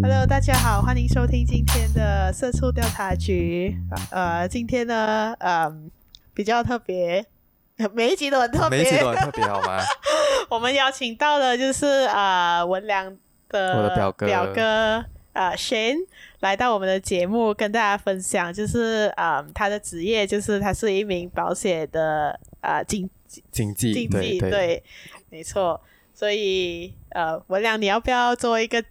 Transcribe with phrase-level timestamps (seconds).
[0.00, 3.76] Hello，大家好，欢迎收听今天的社畜调查局。
[4.10, 5.90] 呃，今天呢，嗯，
[6.34, 7.24] 比较特别，
[7.92, 9.82] 每一集都很特别，每一集都很特别，好吗？
[10.50, 13.16] 我们邀请到的就是呃文良
[13.48, 16.06] 的我的表哥表哥啊 Shane
[16.40, 23.08] 来到我们的节目，跟大家分享，就是呃他的职业就是他是一名保险的呃经
[23.50, 24.82] 经济经济对，
[25.30, 25.80] 没错。
[26.14, 28.82] 所以呃文良，你要不要做一个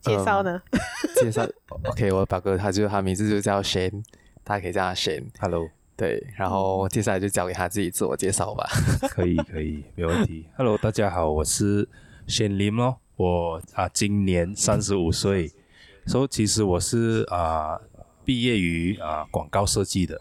[0.00, 0.60] 介绍呢？
[0.70, 0.80] 嗯、
[1.22, 1.46] 介绍
[1.84, 4.02] OK，我的表哥他就他名字就叫 Shane，
[4.42, 5.26] 大家可以叫他 Shane。
[5.38, 8.66] Hello，对，然后接下来就交给他自己自我介绍吧。
[9.10, 10.46] 可以，可以，没问题。
[10.56, 11.86] Hello，大家好，我是
[12.26, 15.52] Shane Lim 咯，我啊今年三十五岁，
[16.06, 17.78] 所以其实我是啊
[18.24, 20.18] 毕业于啊广告设计的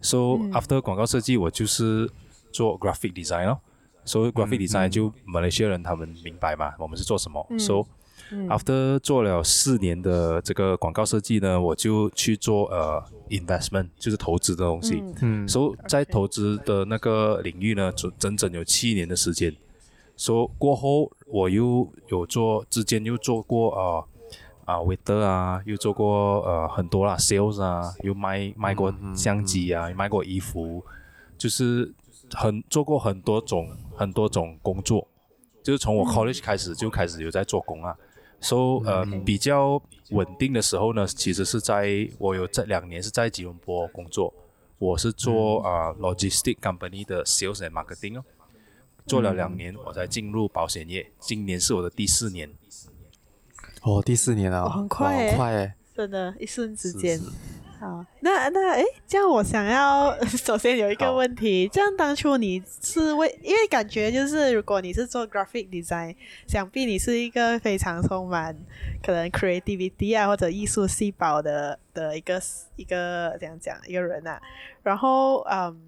[0.00, 2.10] ，so、嗯、after 广告设计我就是
[2.50, 3.60] 做 graphic design 咯，
[4.04, 7.84] 所以 graphic design 就马来西亚人他们明白嘛，我们是做什么、嗯、，so。
[8.48, 15.02] After 做了四年的这个广告设计呢，我就去做呃 investment，就是投资的东西。
[15.22, 19.54] 嗯，所以在投资的那个领域呢，整整整有七年的时间。
[20.14, 24.04] 所以过后我又有做，之间又做过呃
[24.66, 30.84] 啊 waiter 啊，又做过呃很多啦 sales 啊，又卖卖过相机啊，卖过衣服，
[31.38, 31.94] 就是
[32.34, 35.08] 很做过很多种很多种工作，
[35.62, 37.96] 就是从我 college 开始就开始有在做工啊。
[38.40, 44.32] 所以呃比较稳定的时候呢，其实是在我有这两年是在吉隆坡工作，
[44.78, 48.24] 我是做啊、呃、logistic company 的 sales and marketing 哦，
[49.06, 52.50] 做了两年，我才进入保险业，今年是我的第四年。
[53.82, 57.20] 哦，第四年了，哦、很快，很快诶，真的，一瞬之间。
[57.80, 66.16] 好，那那诶，这样我想要 首先有一个问题，这样当初你是为，因为感觉就是如果你是做 graphic design，
[66.48, 68.56] 想必你是一个非常充满
[69.00, 72.42] 可能 creativity 啊或者艺术细胞的的一个
[72.74, 74.42] 一个这样讲一个人啊，
[74.82, 75.80] 然后嗯，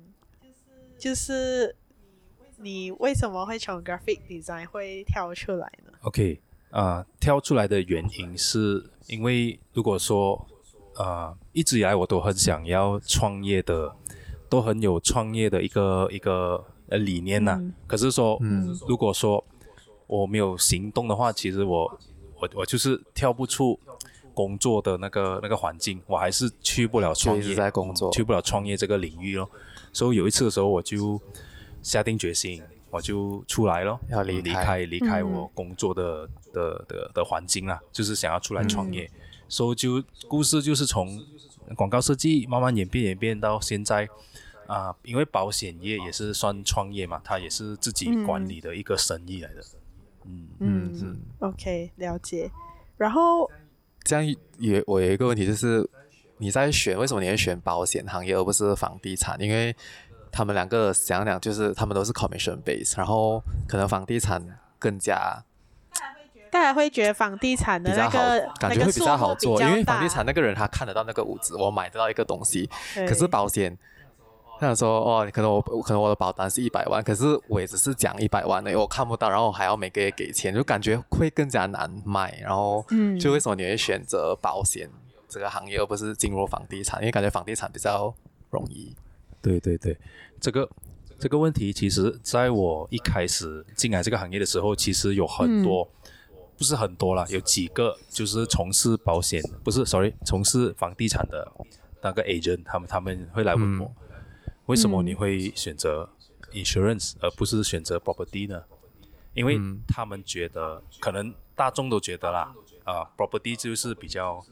[0.97, 1.75] 就是
[2.59, 10.47] 你为什么会从 graphic design 会跳出来呢？OK，啊、呃，跳出来的原因是因为如果说。
[11.03, 13.91] 啊、uh，一直以来我都很想要创业的，
[14.51, 17.73] 都很有创业的一个一个呃理念呐、啊嗯。
[17.87, 19.43] 可是说，嗯，如果说
[20.07, 21.99] 我没有行动的话，其实我
[22.39, 23.81] 我我就是跳不出
[24.35, 29.49] 工作的那个那个环境，我还是去不了创业，在工作，去不了创业这个领域咯。
[29.95, 31.19] 所以有一次的时候，我就
[31.83, 39.11] 下定决心，我就出来咯，要离开离开离开我工作的、嗯、的的的，的环境啦，就是想要出来创业。
[39.15, 39.20] 嗯
[39.51, 41.21] 所以就故事就是从
[41.77, 44.09] 广告设计慢慢演变演变到现在
[44.67, 49.63] 啊、呃，因为保险业也是算创业嘛，它也是自己管理的一个生意来的。
[50.25, 51.21] 嗯嗯嗯。
[51.41, 52.51] OK，了解。
[52.97, 53.51] 然后
[54.05, 55.87] 这样也我有一个问题就是，
[56.39, 59.41] 你在选为什么你会选保险行业而不是房地产？
[59.41, 59.75] 因为
[60.31, 64.41] 他们两个想想就是他们都是 commission base，然后可能房地产
[64.79, 65.45] 更加。
[66.61, 72.69] 大家会觉得房地产的那个感觉会比较好做，因为房地产那个人他看得到那个屋子，我买得到一个东西。
[73.09, 73.75] 可是保险，
[74.59, 82.39] 他想说哦，可能我可能我的保单是一百万，可是我也只是讲一百万的，我看不到，然后还要每个月给钱，就感觉会更加难卖。
[82.43, 82.85] 然后，
[83.19, 84.87] 就为什么你会选择保险
[85.31, 87.01] 这个行业，而不是进入房地产？
[87.01, 88.15] 因为感觉房地产比较
[88.51, 88.95] 容易。
[89.41, 89.97] 对对对，
[90.39, 90.69] 这个
[91.19, 95.83] 这个问题，其实在我一开始进来这个行业的时候，其实有很多。
[95.85, 95.97] 嗯
[96.61, 101.51] 不是很多啦，有几个就是从事保险，不是，sorry，从事房地产的
[102.03, 106.07] 那个 agent，他们他们会来问我，嗯、为什么你会选择
[106.53, 108.63] insurance 而不是选择 property 呢？
[109.33, 112.55] 因为他们觉得，可能大众都觉得啦，
[112.85, 114.45] 啊、呃、，property 就是比较，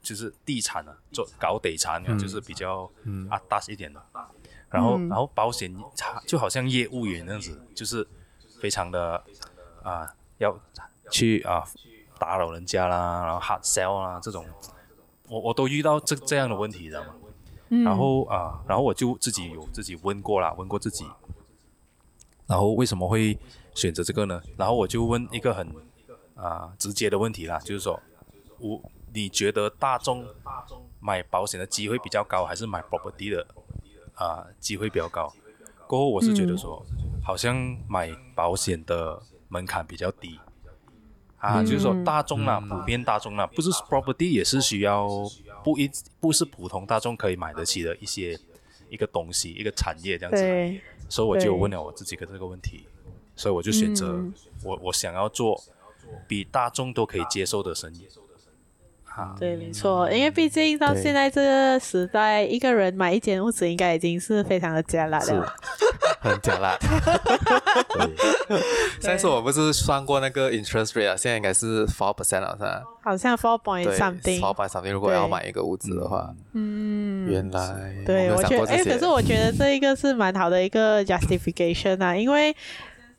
[0.00, 2.90] 就是地产啊，做搞地产啊、嗯，就是比较
[3.28, 4.02] 啊大一点的，
[4.70, 5.70] 然后然后保险
[6.26, 8.08] 就好像业务员那样子，就是
[8.58, 9.22] 非常的
[9.82, 10.14] 啊。
[10.38, 10.60] 呃要
[11.10, 11.64] 去啊
[12.18, 14.44] 打扰人家啦，然后 hard sell 啦这种，
[15.28, 17.14] 我我都遇到这这样的问题，知道吗？
[17.70, 21.06] 嗯、然后啊，然后我就自己有自己问过啦，问过自己，
[22.46, 23.38] 然后为什么会
[23.74, 24.42] 选择这个呢？
[24.56, 25.68] 然后我就问一个很
[26.34, 28.00] 啊直接的问题啦，就是说，
[28.58, 28.80] 我
[29.12, 30.24] 你觉得大众
[30.98, 33.46] 买保险的机会比较高，还是买 property 的
[34.14, 35.32] 啊机会比较高？
[35.86, 37.56] 过后我是觉得说，嗯、好像
[37.88, 39.22] 买保险的。
[39.48, 40.38] 门槛比较低。
[41.38, 45.08] 啊，就是说大众啦、嗯，普遍大众啦，不是 property 也是需要
[45.62, 48.36] 不一不是普通大众可以买得起的一些
[48.88, 52.88] 一个东西一个产业这样子，所以我就问了我自己个这个问题，
[53.36, 54.34] 所以我就选择、嗯、
[54.64, 55.62] 我我想要做
[56.26, 58.08] 比大众都可以接受的生意。
[59.38, 65.54] 对，没错，因为毕竟到现在这个时代，一个人买一间屋子应该已经是非常的加辣了，
[66.20, 66.76] 很加辣。
[69.00, 72.82] 上次我不是算过那个 interest rate 啊，现在应该是 four percent 了，是吧？
[73.02, 74.92] 好像 four point something，four point something。
[74.92, 82.54] 如果要买一个屋子的话，嗯，原来对，我觉得，哎，可是我觉得这一个是蛮好的一个 justification 啊，因为。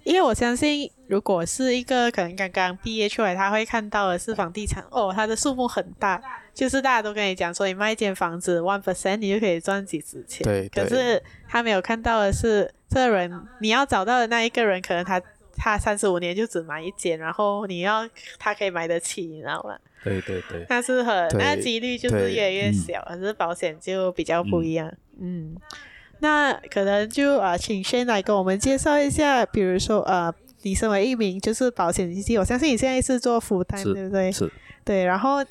[0.10, 6.20] 因为我相信，如果是一个可能刚刚毕业出来，他会看到的是房地产哦，它的数目很大，
[6.52, 10.44] 就是大家都跟你讲说，你卖一间房子 one percent，你就可以赚几十钱。
[10.44, 10.68] 对。
[10.70, 15.22] 对可是他没有看到的是，这个人你要找到的那一个人，可能他
[15.56, 18.10] 他三十五年就只买一间，然后你要
[18.40, 19.78] 他可以买得起，你知道吗？
[20.04, 20.66] 对对对。
[20.68, 24.88] 那是很那个几率就是越来越小，可是保险就比较不一样。
[25.20, 25.54] 嗯。
[25.54, 25.58] 嗯
[26.21, 30.33] 那可能就啊，请 Shane 来跟我们介绍一下，比如说呃，
[30.63, 34.30] 你身为一名就是保险经纪，我相信你现在是做 full time，对不对？
[34.31, 34.51] 是。
[34.83, 35.44] 对，然后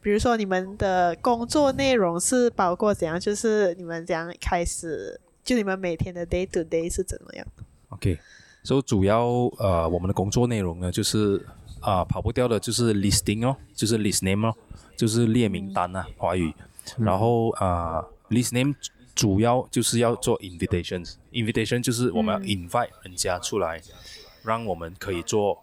[0.00, 3.18] 比如说你们的工作内容是包括怎样？
[3.18, 5.20] 就是你们怎样开始？
[5.42, 7.44] 就你们每天的 day to day 是怎么样
[7.88, 8.16] ？OK，
[8.62, 9.26] 所以主要
[9.58, 11.44] 呃，我们的工作内容呢，就是
[11.80, 14.54] 啊、呃，跑不掉的就是 listing 哦，就是 list name 哦，
[14.96, 16.54] 就是列名单啊，华语。
[16.96, 18.76] 然后啊、呃、list name。
[19.14, 23.94] 主要就是要做 invitations，invitation 就是我们要 invite 人家出来，嗯、
[24.42, 25.62] 让我们可以做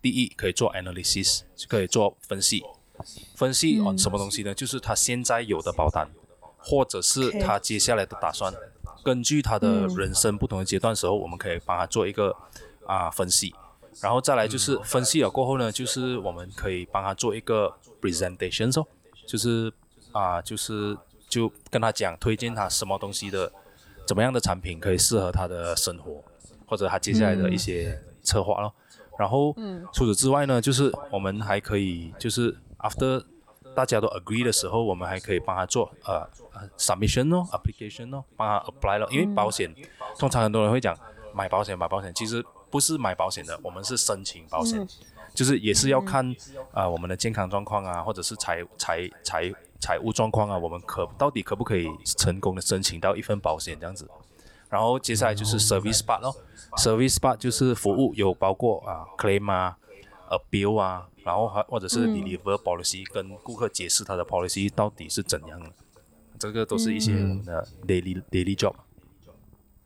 [0.00, 2.62] 第一可以做 analysis，可以做分析，
[3.34, 4.54] 分析哦什么东西呢？
[4.54, 6.08] 就是他现在有的保单，
[6.56, 8.54] 或者是他接下来的打算，
[9.02, 12.36] 根据他的人生不同的阶段时候，我们可以帮他做一个
[12.86, 13.52] 啊分析，
[14.00, 18.86] 然后再来就是分析了过后呢，就是我们可以帮他做一个 presentation 哦，
[19.26, 19.72] 就是
[20.12, 20.96] 啊就是。
[21.28, 23.52] 就跟他讲，推荐他什么东西的，
[24.06, 26.24] 怎么样的产品可以适合他的生活，
[26.66, 28.72] 或者他接下来的一些策划咯。
[29.18, 29.54] 然后，
[29.92, 33.22] 除此之外呢，就是我们还可以，就是 after
[33.74, 36.26] 大家都 agree 的时候，我们还可以帮他做呃
[36.78, 39.08] submission 咯，application 咯，帮他 apply 咯。
[39.10, 39.74] 因为保险，
[40.18, 40.96] 通常很多人会讲
[41.34, 44.86] 买保险买保险，其实不是买保险的，我们是申请保险，
[45.34, 46.34] 就是也是要看
[46.72, 49.52] 啊、我们的健康状况啊，或者是财财财。
[49.80, 54.08] 财务状况啊，我们可到底可不可以成功的申请到一份保险这样子？
[54.68, 56.36] 然后接下来就是 service part 咯
[56.76, 59.78] ，service part 就是服务有包括啊 claim 啊
[60.28, 65.70] ，appeal 啊，然后还或者是 deliver policy，跟顾客解释他的 policy 到底是怎样的，
[66.38, 68.74] 这个都是一些我们的 daily daily job。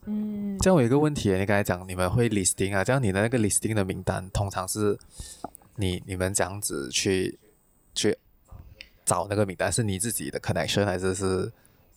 [0.06, 4.98] 嗯，这样我有一个问题，你刚才讲你们会 listing 啊，这样你的那个 listing 的名单通常是
[5.76, 7.38] 你你们这样子去
[7.94, 8.18] 去。
[9.04, 11.50] 找那个名单是你自己的 connection 还是是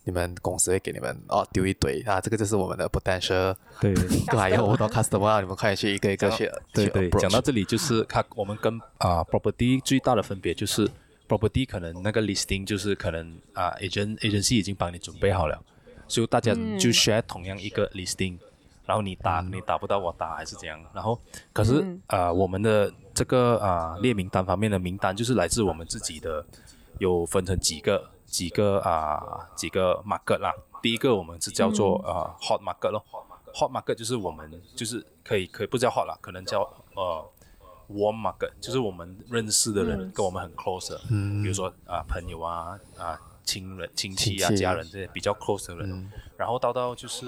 [0.04, 2.20] 你们公司会给你们哦丢一堆啊？
[2.20, 3.92] 这个就是我们的 potential，对，
[4.28, 6.48] 还有好多 customer，你们可以去一个一个去。
[6.72, 10.88] 对对，讲到这里就是看我们跟啊、uh, property 最大的分别就是
[11.28, 15.60] property 可能那个 listing 就是可能啊、uh, agent agency 已经帮你准备好了，
[16.06, 18.38] 所以大家就 share 同样一个 listing，、嗯、
[18.86, 21.20] 然后你打你打不到我打还是怎样，然后
[21.52, 26.46] 可是啊、嗯 uh, 我们的这个啊、uh, 列名单方面的名单就是来自我们自己的。
[26.98, 30.52] 有分成几个几个啊几个 market 啦，
[30.82, 33.04] 第一个我们是叫做呃 hot market 咯
[33.54, 36.62] ，hot market 就是我们就是可以可以不叫 hot 啦，可能叫
[36.94, 37.24] 呃
[37.90, 47.26] warm market，就是我们认识的人跟我们很 close 的，嗯、比如说啊朋友啊啊亲人亲戚啊家人这些比较 close 的人，嗯、然后到到就是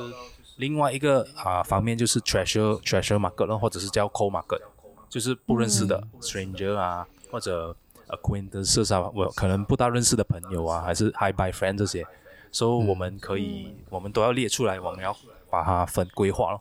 [0.56, 4.60] 另外一个啊方面就是 treasure treasure market 咯，或者是叫 cold market，
[5.08, 7.76] 就是不认识的、嗯、stranger 啊或者。
[8.08, 12.04] Acquaintance 啊，我可能不大认识的朋友啊，还是 hi bye friend 这些，
[12.50, 15.16] 所以我们可以，嗯、我们都要列出来，我们要
[15.50, 16.60] 把它分规划咯，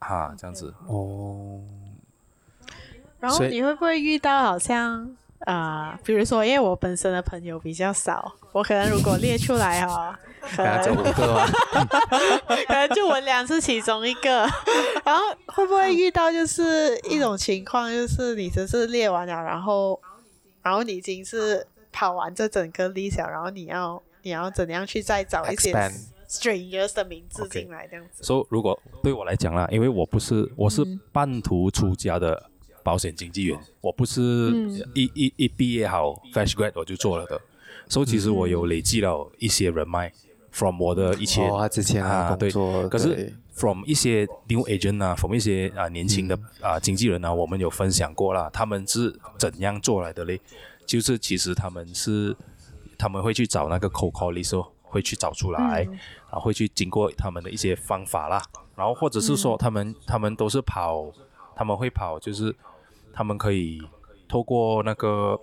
[0.00, 1.60] 哈，这样子哦。
[3.20, 10.14] 然后你会不会遇到好像啊、呃，比如说，因为我本身的朋友比较少，我可能如果列出来哈、哦，
[10.54, 11.46] 可能就五个，
[12.66, 14.46] 可能就我俩是其中一个。
[15.04, 19.98] 然后会不会遇到就是一种情况，就是你只是列完了，然后。
[20.64, 25.72] 然后你已经是跑完这整个 list，然后你要你要怎样去再找一些
[26.26, 28.24] strangers 的名字进来这样子。
[28.24, 28.42] 所以、okay.
[28.42, 32.50] so, 如果对我来讲啦，因为我不是我是半途出家的
[32.82, 34.20] 保险经纪人，嗯、我不是
[34.94, 37.40] 一一一毕业好 fresh grad 我就做了的。
[37.86, 40.14] 所以其实我有累积了一些人脉、嗯、
[40.54, 50.40] ，from 我的一些、哦、之前啊工作，对，可是 from 一些 new agent 啊，from 一些啊年轻的、嗯、啊经纪人啊，我们有分享过啦，他们是怎样做来的嘞？
[50.86, 52.36] 就是其实他们是
[52.96, 55.92] 他们会去找那个 cold call list，会去找出来，嗯、
[56.30, 58.40] 然后会去经过他们的一些方法啦，
[58.76, 61.10] 然后或者是说他们、嗯、他们都是跑，
[61.56, 62.54] 他们会跑就是
[63.12, 63.80] 他们可以
[64.28, 65.38] 透过那个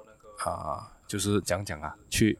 [0.45, 2.37] 啊、呃，就是讲讲啊，去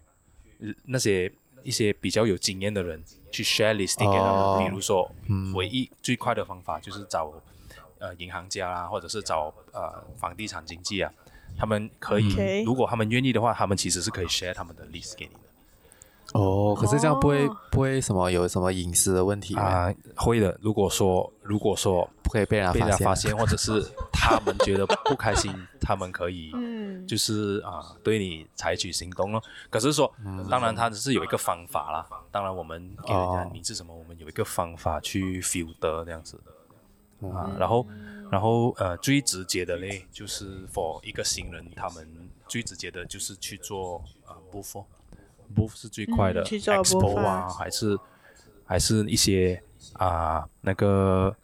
[0.86, 1.32] 那些
[1.64, 4.34] 一些比较有经验的人去 share listing 给他们。
[4.34, 7.32] 哦、比如说，嗯、唯一最快的方法就是找
[8.00, 11.12] 呃银行家啊，或者是找呃房地产经纪啊，
[11.58, 15.40] 他们可以.如果他们愿意的话，他们其实是可以 share 他们的 list 给你的。
[16.34, 17.58] 哦，可是这样不会、oh.
[17.72, 19.96] 不会什么有什么隐私的问题啊、呃？
[20.16, 20.58] 会的。
[20.62, 26.54] 如果说如果说不可以被人被人发现，或者是他们觉得不开心， 他们可以
[27.06, 29.44] 就是啊、呃、对你采取行动咯。
[29.70, 32.08] 可是说，嗯、当然他只是有一个方法啦。
[32.32, 37.50] 当然我们给人家名字什么，我们有一个方法去 filter 这样子的啊。
[37.50, 37.86] 嗯、然后
[38.32, 42.08] 然后呃最直接的嘞，就是 for 一个新人，他们
[42.48, 44.82] 最直接的就是去做啊 booth
[45.54, 47.98] Booth 是最快的、嗯、，Expo 啊，还是
[48.66, 49.62] 还是一些
[49.94, 51.36] 啊、呃、那个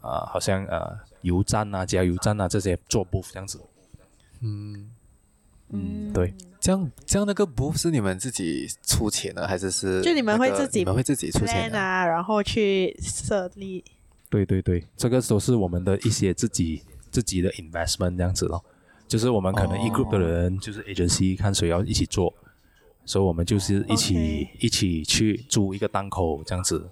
[0.00, 3.60] 啊、呃，好像呃油站啊、加油站啊这些做 Booth 这样子。
[4.40, 4.90] 嗯
[5.70, 10.02] 嗯，对，这样这样那个 Booth 是你们自己出钱的，还是是、那个？
[10.02, 13.84] 就你们会自己，你们会自己出钱啊，然后去设立。
[14.30, 18.64] 对对对，这个都是我们的一些自己自己的 investment 这样子咯，
[19.06, 22.32] 就是我们可能一 group 的人，哦、就是 agency 看谁要一起做。
[23.08, 24.48] 所以，我们就是一起 Okay.
[24.60, 26.90] 一起去租一个档口这样子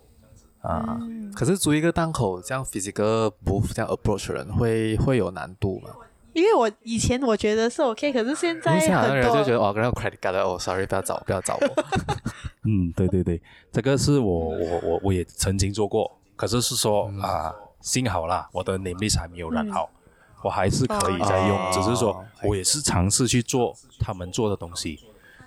[0.62, 0.96] 啊。
[1.02, 5.90] 嗯、可是租一个档口这样 physical booth 这样 approach 人会会有难度吗？
[6.32, 11.84] 因为我以前我觉得是 OK，可是现在很多人就觉得哦，那个 credit card 哦，sorry，不要找不要找我。
[12.64, 24.98] 嗯，对对对，这个是我我我我也曾经做过，可是是说、嗯、啊，幸好啦，我的能力还没有染好，嗯、我还是可以再用，哦、只是说我也是尝试去做他们做的东西。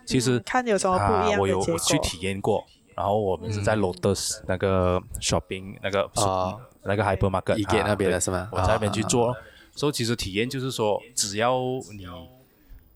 [0.09, 6.57] 其实、嗯、看有什么不一样、啊、我有我去体验过，然后我们是在 Lotus 那个 shopping、嗯、那个啊。
[6.81, 8.47] 那个 hypermarket 那边的是吗？
[8.53, 9.35] 我在那边去做，
[9.75, 11.59] 所以其实体验就是说，只要
[11.91, 12.07] 你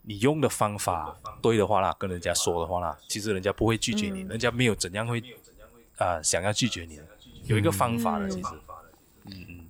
[0.04, 5.20] 你用的方法对的话啦，跟人家说的话啦，其实人家不会拒绝你，嗯、人家没有怎样会
[5.98, 7.04] 啊、呃、想要拒绝你的，
[7.44, 8.50] 有一个方法的其实。
[9.26, 9.63] 嗯嗯，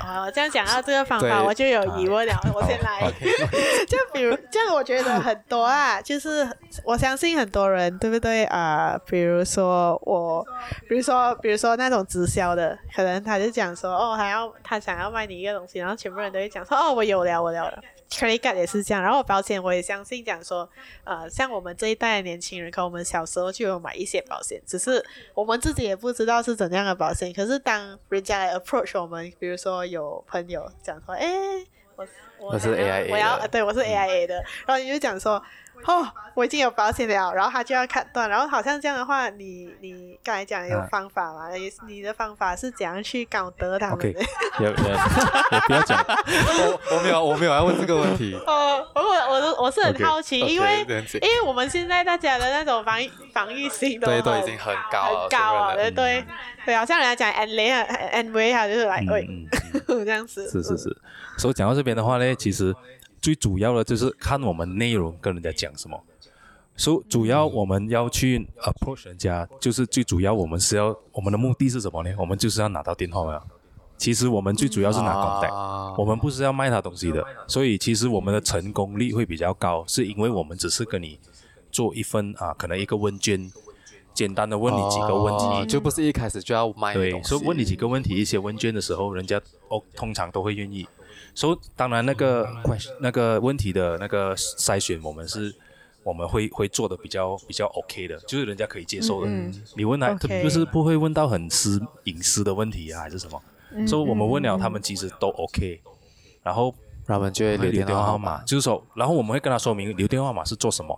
[0.00, 2.32] 哦，这样讲到这个方法，我就有疑问了。
[2.32, 3.00] 啊、我先来，
[3.86, 6.46] 就比如这样，我觉得很多啊，就是
[6.84, 8.98] 我相信很多人，对不对啊、呃？
[9.06, 10.44] 比如说我，
[10.88, 17.78] 比如说，比如说那种直销的，可能他就讲说，哦，还要他想要卖你一个东西，然后全部人都会讲说，哦，我有了，我有了。
[18.10, 20.68] Credit card 也是这样，然后保险我也相信讲说，
[21.04, 27.32] 呃，像我们这一代的年轻人，可能我们小时候就有买一些保险，只是我们自己也不知道是怎样的保险。
[27.32, 31.28] 可是当人家来 approach 我们，比如说有朋友讲说，哎，
[31.96, 32.06] 我
[32.38, 34.34] 我，我是 AIA 我要，对，我是 AIA 的，
[34.66, 35.42] 然后你就讲说。
[35.86, 41.50] 哦，我已经有保险了，然后他就要砍断，然后好像这样的话，你你刚才讲有方法嘛？
[41.50, 44.20] 你、啊、你的方法是怎样去搞得他们的？
[44.60, 44.74] 有有，
[45.66, 48.34] 不要讲， 我我没有我没有要问这个问题。
[48.46, 52.98] 哦，我我我是很好奇，okay, 因为 okay, 因为我们现在大家的那种防
[53.32, 56.24] 防御性都对都已经很高很高了，对对
[56.64, 59.28] 对，好像人家讲 N 雷啊 N 威啊，就是来喂
[59.86, 60.48] 这样子。
[60.50, 60.96] 是是是，
[61.36, 62.74] 所以讲到这边的话呢，其实。
[63.24, 65.98] 最主要的就是看我们内容跟人家讲什么，
[66.76, 72.14] 所以主要我们要去 approach 人家，就是最主要我们是要我们的目的是什么呢？
[72.18, 73.40] 我们就是要拿到电话嘛。
[73.96, 77.24] 其实我们最主要是拿 contact，我们不是要卖他东西的。
[77.48, 81.18] 所以其实我们的成功率会比较高，是因为我们只是跟你
[81.72, 83.50] 做一份啊，可能一个问卷，
[84.12, 86.92] 简单的问你几个问题，就不是一开始就要卖。
[86.92, 90.86] 对，所以问你几个问题，一些问卷的时候，人家哦通常都会愿意。
[91.34, 92.48] 所以，当然那个
[93.00, 95.54] 那个问题的那个筛选，我们是
[96.02, 99.28] 我们会会做的比较比较 OK 的，就是人家可以接受的。
[99.28, 103.42] 嗯，你问他，就是不会问到很私隐私的问题啊，还是什么？
[103.86, 105.80] 所以我们问了，他们其实都 OK。
[106.42, 106.72] 然后
[107.06, 110.96] 他们就会留电话号码，就是说，然后我们会跟他说明留电话号码是做什么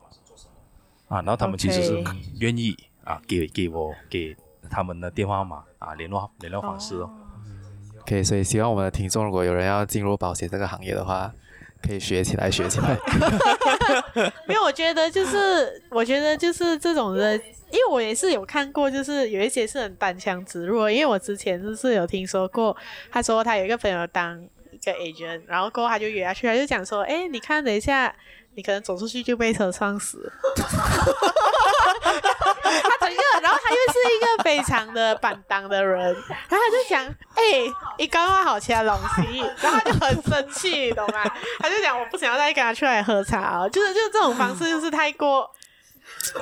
[1.09, 2.05] 啊，然后他们其实是
[2.41, 4.37] 愿意啊给给我给
[4.69, 7.09] 他们的电话号码啊联络联络方式哦。
[7.09, 7.26] 可
[8.07, 11.33] 可以，所以希望我们的听众，如果有人要进入保险这个行业的话，
[11.83, 12.97] 可以学起来，学起来。
[14.49, 20.89] 因为我觉得就是，我觉得就是这种的，因为我也是有看过，就是有一些是很单枪直入。
[20.89, 22.77] 因为我之前就是有听说过，
[23.11, 28.15] 他说他有一个朋友当一个 agent，然后过后他就约他去，他就讲说，哎，你看，等一下。
[28.57, 30.33] 你可能走出去就被车撞死。
[32.83, 36.17] 他整个，然后他又是一个非常的板当的人，然后
[36.49, 41.23] 他就讲，哎、欸，你刚刚好其他东西，然后他就很生气，懂吗？
[41.61, 45.49] 他就讲，我不想要再跟他出来喝茶，就是就这种方式就是太过。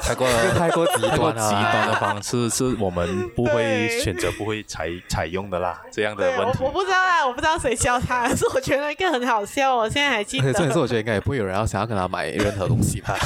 [0.00, 0.26] 太过
[0.56, 6.58] 太过极端了极端的方式是我们不会选择不会采采用的啦，这样的问题。
[6.60, 10.52] 我我不知道啊，我不知道谁教他，可是我觉得一个很好笑， 我现在还记得。
[10.52, 13.16] 重点是我觉得应该也不会有人要想要跟他买任何东西吧。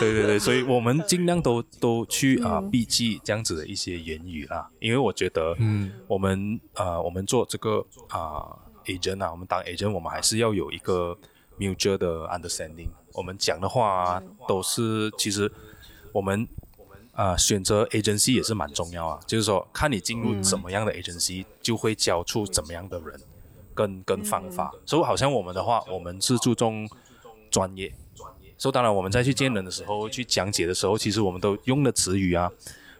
[0.00, 11.16] 对对对，所以我们尽量都都去啊、呃、避忌这样子的一些言语啦，因为我觉得，嗯，我们呃我们做这个啊、呃、agent 啊，我们当 agent，我们还是要有一个
[11.62, 12.88] mutual 的 understanding。
[13.12, 15.50] 我们讲的话、啊、都是其实
[16.12, 16.48] 我们
[17.12, 23.20] 啊、呃、选择 agency 也是蛮重要啊，就是说看你进入怎么样的 agency，就会教出怎么样的人
[23.74, 24.72] 跟跟方法。
[24.86, 26.88] 所以好像我们的话，我们是注重
[27.50, 27.92] 专业。
[28.56, 32.50] 所以当然我们在去见人的时候，去讲解的时候，其实我们都用的词语啊，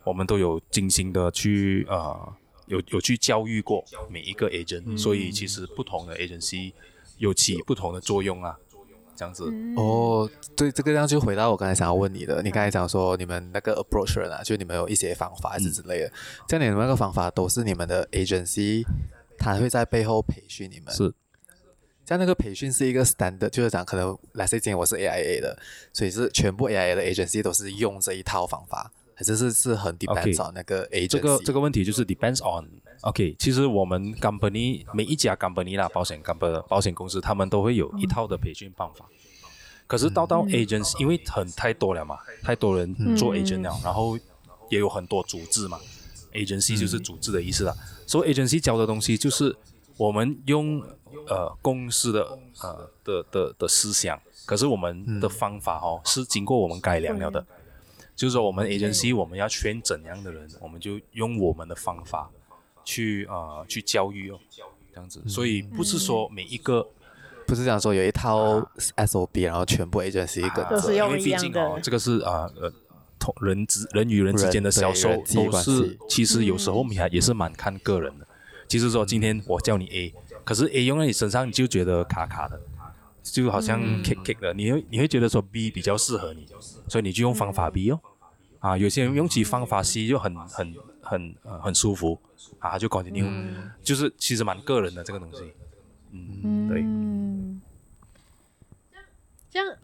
[0.04, 2.32] 我们都有精心的去呃
[2.66, 6.72] 有有去教育过每一个 agent，所以其实不同的 agency
[7.22, 8.56] 有起不同的作用啊。
[9.14, 9.44] 这样子
[9.76, 16.10] 哦，对，这个样就回到我刚才想要问你的，你刚才讲说你们那个 approach 人啊，就你们有一些方法还是之类的，
[16.48, 18.84] 这样你们那个方法都是你们的 agency，
[19.38, 20.92] 他会在背后培训你们。
[20.92, 21.12] 是，
[22.06, 25.56] 像那个培训是一个 standard，就是讲可能来这间我是 AIA 的，
[25.92, 31.08] 所以是全部 AIA 的 agency 都是用这一套方法，还是是是很 depends on 那个 agency。
[31.08, 32.42] 这个这个问题就是 depends
[33.02, 39.06] on，OK，其实我们 company 每一家 company 啦，保险 company 保险公司，他们都会有一套的培训办法。
[39.86, 44.16] 可是到到 agents，因为很太多了嘛，太多人做 agent 了，然后
[44.70, 45.78] 也有很多组织嘛
[46.32, 47.74] ，agency 就是组织的意思啦。
[48.06, 49.54] 所以 agency 教的东西就是
[49.98, 50.80] 我们用
[51.28, 57.44] 呃公司的呃的的的思想，可是我们的方法哦是经过我们改良了的。
[58.14, 62.30] 就是说我们 agency 我们要圈怎样的人，我们就用我们的方法
[62.84, 64.38] 去呃去教育哦，
[64.92, 65.22] 这样子。
[65.26, 66.88] 所以不是说每一个。
[67.44, 68.60] 不是讲说有一套
[68.96, 72.72] SOP，然后全部 agency 一个，因为毕竟哦，这个是啊呃
[73.18, 78.26] 同人之人与人之间的销售都是，其实有时候我们还也是蛮看个人的。
[78.68, 82.58] 其实说今天我叫你 A，可是 A 用在你身上你就觉得卡卡的，
[83.22, 86.46] 就好像 kick kick 的，你会你会觉得说 B 比较适合你，
[86.88, 88.00] 所以你就用方法 B 哦。
[88.60, 90.74] 啊，有些人用起方法 C 就很很
[91.12, 92.18] 很呃很舒服
[92.58, 93.28] 啊，就 continue，
[93.82, 95.52] 就是其实蛮个人的这个东西。
[96.10, 96.82] 嗯，对。
[99.50, 99.76] 这样，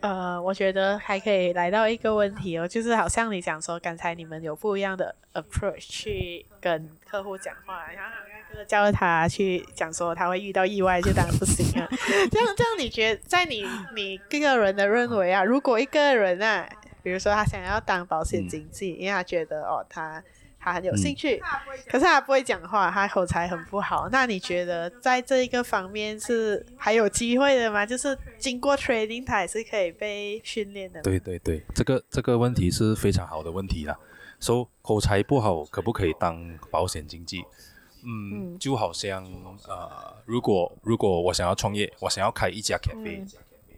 [0.00, 8.16] 呃，我觉得还可以来到一个问题哦，就是好像你讲说，刚才你们有不一样的 approach 去跟客户讲话，然后
[8.50, 11.88] 那个教他去讲说他会遇到意外，就当然不行啊。
[12.30, 13.64] 这样，这样你觉得，在你
[13.96, 16.68] 你个人的认为啊，如果一个人啊，
[17.02, 20.22] 比如说他想要当保险经纪，因为他觉得哦，他。
[20.62, 24.10] 他很有兴趣，嗯、可是他不会讲话，他口才很不好。
[24.12, 27.86] 那你觉得在这一个方面是还有机会的吗？
[27.86, 31.00] 就是经过 training，他也是可以被训练的。
[31.00, 33.98] 对对对，这个这个问题是非常好的问题啦。
[34.38, 37.42] 说、so, 口才不好可不可以当保险经纪？
[38.04, 39.24] 嗯，嗯就好像
[39.66, 43.26] 呃，如果如果我想要创业，我想要开一家 cafe，、嗯、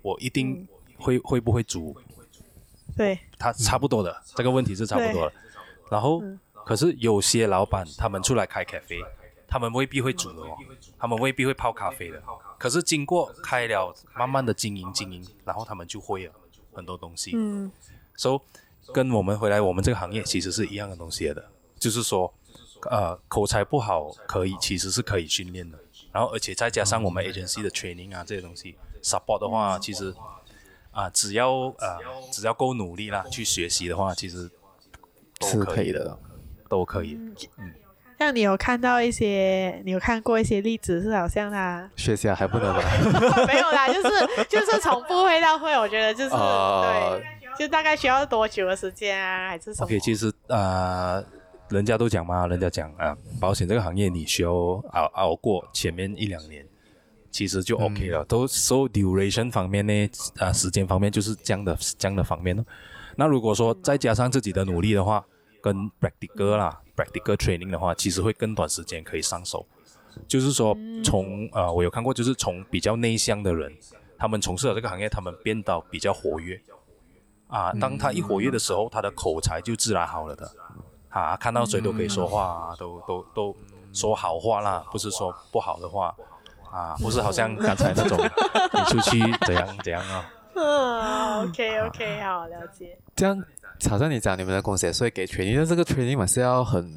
[0.02, 0.66] 我一定
[0.98, 1.96] 会、嗯、会不会煮？
[2.96, 5.32] 对，他差不多的，嗯、这个问题是差不多的。
[5.88, 6.20] 然后。
[6.64, 9.00] 嗯可是有些老板他们出来开咖啡，
[9.48, 10.56] 他们未必会煮的哦，
[10.98, 12.22] 他们未必会泡咖啡的。
[12.56, 16.32] 可是经过开了，慢慢的经营经营，然后他们就会了
[16.72, 17.32] 很多东西。
[17.34, 17.70] 嗯
[18.16, 18.40] ，，so
[18.94, 21.44] 跟我们回来，我们这个行业其实是一样的东西的，
[21.78, 22.32] 就是说，
[22.88, 25.76] 呃，口才不好可以，其实是可以训练的。
[26.12, 30.14] 然后而且再加上我们 agency 的 training 啊这些东西 support 的话，其实
[30.92, 31.98] 啊、呃、只要呃
[32.30, 34.48] 只要够努力啦，去学习的话，其实
[35.40, 36.16] 都可以的。
[36.72, 37.18] 都可以，
[37.58, 37.70] 嗯，
[38.18, 42.82] 像你有看到一些，你有看过一些例子，是好像他学习还不能吧？
[43.46, 47.22] 没有啦，就是就是从不会到会，我觉得就是、uh, 对，
[47.58, 51.24] 就大概需要多久的时间啊，还是什么？OK，其实啊、呃，
[51.68, 56.64] 人家都讲嘛，人家讲啊、呃，保险这个行业你需要熬熬过前面一两年，
[57.30, 58.22] 其实就 OK 了。
[58.22, 60.06] 嗯、都 so duration 方面呢，
[60.38, 62.64] 啊、呃，时间方面就是这样的这样的方面咯。
[63.14, 65.22] 那如果说再加上自己的努力的话，
[65.62, 69.64] 跟 practical 啦，practical training 的话，其实会更短时间可以上手。
[70.28, 73.72] 就是说，从呃，我有看过，就是从比较内向的人，
[74.18, 76.60] 他们从事了这个行业，他们变到比较活跃。
[77.46, 80.50] 啊，当他一活跃的时候，他的口才就自然好了的。
[81.08, 83.56] 啊，看到谁都可以说话，啊，都都都
[83.92, 86.14] 说好话啦，不是说不好的话。
[86.70, 88.18] 啊，不是好像刚才那种，
[88.72, 90.32] 你出去怎样怎样啊？
[90.54, 92.98] 嗯，OK OK，好，了解。
[93.14, 93.42] 这样。
[93.88, 96.90] 好像你讲你们的公司也是会给 training，但这个 training 嘛是要很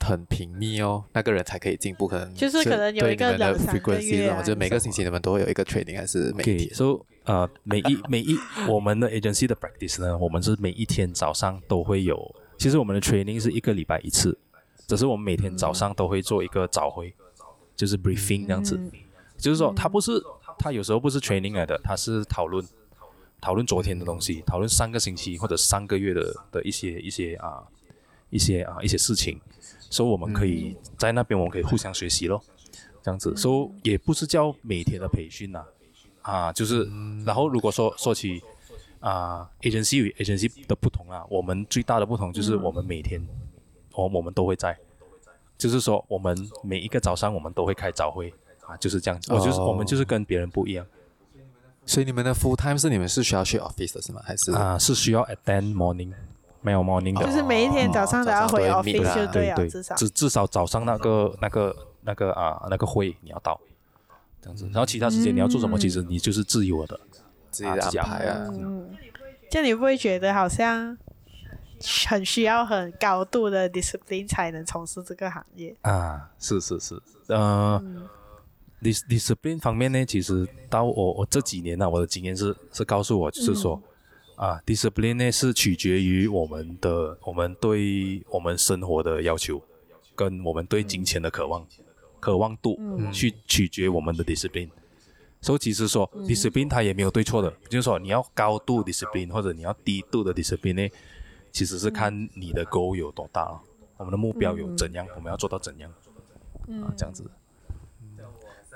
[0.00, 2.06] 很频密哦，那个人才可以进步。
[2.06, 6.74] 可能就是可能有一个两三个月，我觉得每个星期你们都会有一个 training，还是每天。
[6.74, 12.34] 所以呃，每一每一我们的 agency 的 practice 呢，我们是每一天早上都会有。
[12.56, 14.36] 其实我们的 training 是一个礼拜一次，
[14.86, 17.14] 只是我们每天早上都会做一个早会，
[17.76, 18.76] 就是 briefing 这样子。
[18.76, 18.90] 嗯、
[19.36, 20.22] 就是说，他不是
[20.58, 22.64] 他有时候不是 training 来的，他是讨论
[23.40, 27.62] 讨论昨天的东西，讨论上个星期或者上个月的的一些一些啊
[28.30, 29.40] 一些啊一些事情，
[29.90, 32.42] 所以我们可以在那边我们可以互相学习咯，
[33.02, 33.36] 这样子。
[33.36, 35.64] 所以也不是叫每天的培训呐，
[36.22, 36.88] 啊，就是
[37.24, 38.42] 然后如果说说起。
[39.00, 43.24] 啊、uh,，agency 与 agency 的不同啊，我们最大的不同就是我们每天，
[43.92, 44.76] 我、嗯、我们都会在，
[45.56, 48.34] 就是说我们每一个早上我们都会开早会
[48.66, 49.32] 啊，就是这样子。
[49.32, 49.46] 我、oh.
[49.46, 50.84] 就是我们就是跟别人不一样。
[51.88, 54.20] 所以你们的 full time 是你们是需要去 office 的是吗？
[54.24, 56.12] 还是啊，uh, 是需要 attend morning，
[56.60, 57.24] 没有 morning 的。
[57.24, 63.58] 就是每一天早上都要回 office 就对了，对至少至至少早上那个那个那个啊那个会你要到，
[64.42, 64.66] 这样子。
[64.66, 67.00] 然后其他时间你要做什么，嗯、其实你就是自由的。
[67.50, 68.90] 自己的安排啊，嗯，
[69.50, 70.96] 这样你不会觉得好像
[72.06, 76.30] 很需要很高度的 discipline 才能从事这个行业啊？
[76.38, 78.06] 是是是，呃、嗯、
[78.82, 83.80] dis discipline 方面呢，其实到我我这几年呢、啊，我的经验是是告诉我，就是说、
[84.36, 89.60] 嗯、啊，discipline 呢是取决于我们的我们对我们生活的要求，
[90.14, 91.84] 跟我们对金钱的渴望、嗯、
[92.20, 94.70] 渴望度、嗯、去取决我们的 discipline。
[95.40, 100.94] 所以其实说 discipline 它也没有对错的，嗯、就是说你要高度 discipline 或者你要低度的 discipline 呢，
[101.52, 103.60] 其实是看你的 goal 有多大，了、
[103.98, 105.92] 我们的目标有怎样，嗯、我们要做到怎样，
[106.66, 107.28] 嗯、啊，这样子。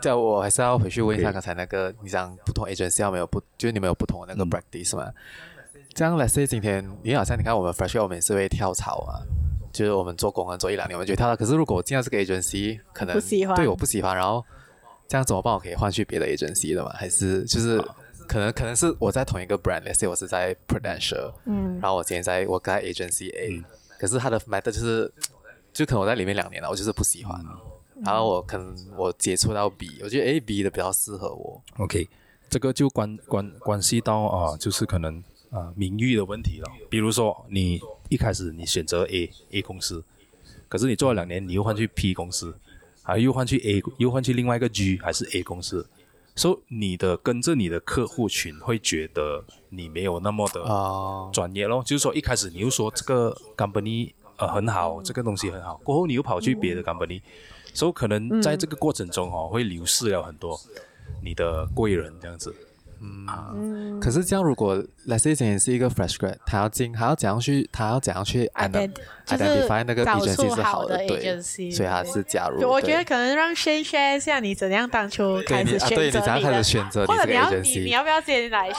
[0.02, 5.10] 这样我还是要回去问一下刚才那个.你讲不同 agency 有没有不，就是你们有不同的那个 practice 吗？
[5.74, 9.22] 嗯、这样，let's say 今天，你好像你看我们 fresh，我们是会跳槽啊，
[9.72, 13.18] 就是我们做工啊，做一两年我们就跳槽，可是如果我进到这个 agency，可能
[13.54, 14.44] 对我不喜欢，然后。
[15.08, 15.52] 这样怎么办？
[15.52, 16.90] 我可以换去别的 agency 的吗？
[16.94, 17.78] 还是就是
[18.26, 23.64] 可能可能是我在同一个 brand，let's say 我是在 Prudential，嗯，然后我今天在我在 agency A，、嗯、
[23.98, 25.12] 可是他的 method 就是，
[25.70, 27.58] 就可能我在里面两年了，我就是不喜欢，嗯、
[28.04, 31.62] 然后我可能我接触到 B，我觉得 A B 的比较适合我。
[31.78, 32.08] OK，
[32.48, 36.68] 这个就关关关系到啊，就是可能啊名誉的问题了。
[36.90, 40.04] 比如说你一开始你选择 A A 公司，
[40.68, 42.54] 可是你做了两年，你又换去 P 公司。
[43.04, 45.84] 啊又换去 A，又换去另外一个 G，还是 A 公司，
[46.36, 50.62] 所以你的跟着你的客户群会觉得你没有那么的
[51.32, 51.82] 专业咯。
[51.84, 57.20] 就是说一开始你又说这个 company 呃很好，这个东西很好，过后你又跑去别的 company，
[57.74, 60.58] 所以可能在这个过程中哦会流失了很多
[61.22, 62.54] 你的贵人这样子。
[63.04, 63.52] 嗯，啊、
[64.00, 64.76] 可是这样，如果
[65.08, 68.48] let's say 今天是一个 fresh grad，他要进，还要怎样去，他要怎样去
[69.36, 71.40] identify 那个 agency 是好的，对，
[71.70, 72.68] 所以他是加入。
[72.68, 78.70] 我觉得可能让 Shane share 一下你怎样当初开始选择你的，对，你怎样开始选择或者你要你你要不要先来？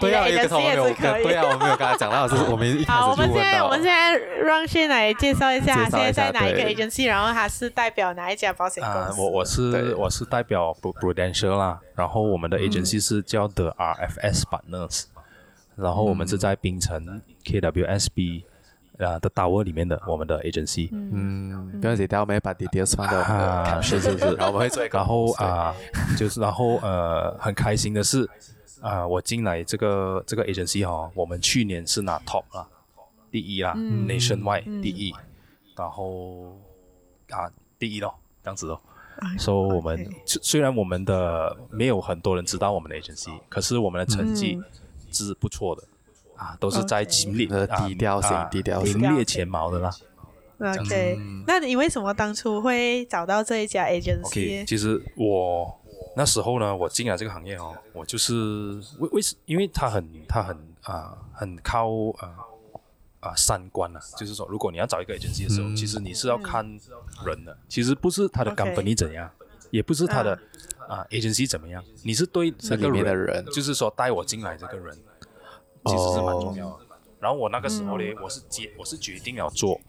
[0.00, 3.04] 对啊，有个同学我跟对啊，我没有跟他讲到，是 我们一开始问到。
[3.04, 9.20] 好，我们现在我们现在让 Shane 来介绍一下，现在在哪一个 agency，然后他是代表哪一家保险公司？
[9.20, 15.04] 我我是我是代表 Prudential 啦，然后我们的 agency 是叫 The RFS Partners，
[15.76, 18.44] 然后我们是在槟城 KWSB
[18.98, 20.88] 啊的 Tower 里面的我们的 agency。
[20.92, 25.74] 嗯，不要紧，我们把 details 放到啊， 是是是，然后我们会做一个，然后啊，
[26.16, 28.28] 就是然后呃，很开心的是
[28.80, 32.68] 啊，我进来这个这个 agency 哈，我们去年是拿 top 啊，
[33.30, 35.14] 第一啦，Nationwide 第一，
[35.76, 36.58] 然后
[37.30, 38.80] 啊第一咯，这样子咯。
[39.38, 44.60] 所以，我们虽然我们的没有很多人知道我们的 agency，可是我们的成绩
[45.12, 45.84] 是不错的，
[46.44, 49.90] 啊，都是在名列的低调型、低调型、名列前茅的啦。
[50.58, 55.80] OK，那你为什么当初会找到这一家 agency？OK，其实我
[56.16, 62.52] 那时候呢，我进来这个行业哦，我就是为为什，因为他很他很啊，很靠啊。
[63.24, 66.62] 啊，三观啊，就是说，如果你要找一个 agency 的时候，嗯、其实你是要看
[67.24, 69.68] 人的，嗯、其实不是他的 company 怎样，Okay.
[69.70, 70.38] 也不是他的
[70.86, 74.94] 啊 agency 怎么样，你是对这个里面的人，就是说带我进来这个人，
[75.86, 76.72] 其实是蛮重要的。
[76.72, 76.82] Oh.
[77.20, 79.80] 然后我那个时候呢，我是决我是决定要做，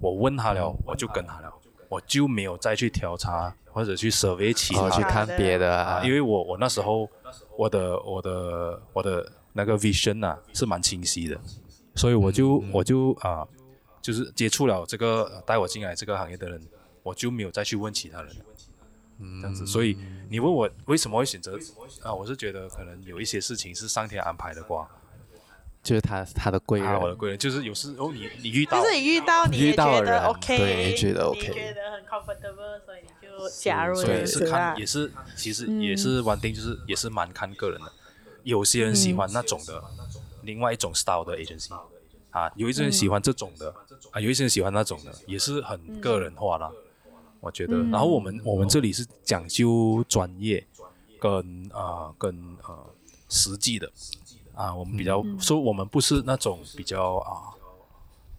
[0.00, 1.52] 我问他了，我就跟他了，
[1.88, 7.08] 我就没有再去调查或者去 survey 其他、oh, 去看别的啊，因为我我那时候
[7.56, 11.38] 我的我的我的那个 vision 啊是蛮清晰的。
[11.96, 13.46] 所以我就、嗯、我就啊，
[14.00, 16.62] 就是接触了这个带我进来这个行业的人，
[17.02, 18.36] 我就没有再去问其他人，
[19.18, 19.66] 嗯，这样子。
[19.66, 19.98] 所以
[20.30, 21.58] 你问我为什么会选择
[22.02, 22.14] 啊？
[22.14, 24.86] 我是觉得可能有一些事情是上天安排的啩，
[25.82, 37.90] 就是他他的贵人，我的贵人就是有时候你你遇到，就是你遇到你也觉得 OK，对，觉得 OK，觉得很 comfortable，所以你就加入了，对，是看也是其实也是 one thing，就是也是蛮看个人的，
[38.42, 39.82] 有些人喜欢那种的，
[40.42, 41.72] 另外一种 style 的 agency，
[42.28, 43.74] 啊，有一些人喜欢这种的，
[44.10, 46.70] 啊，有一些人喜欢那种的，也是很个人化啦，
[47.40, 47.78] 我觉得。
[47.84, 50.62] 然后我们我们这里是讲究专业
[51.18, 52.36] 跟啊跟
[52.68, 52.86] 呃
[53.30, 53.90] 实际的。
[54.60, 57.56] 啊，我们比较说，我们不是那种比较啊，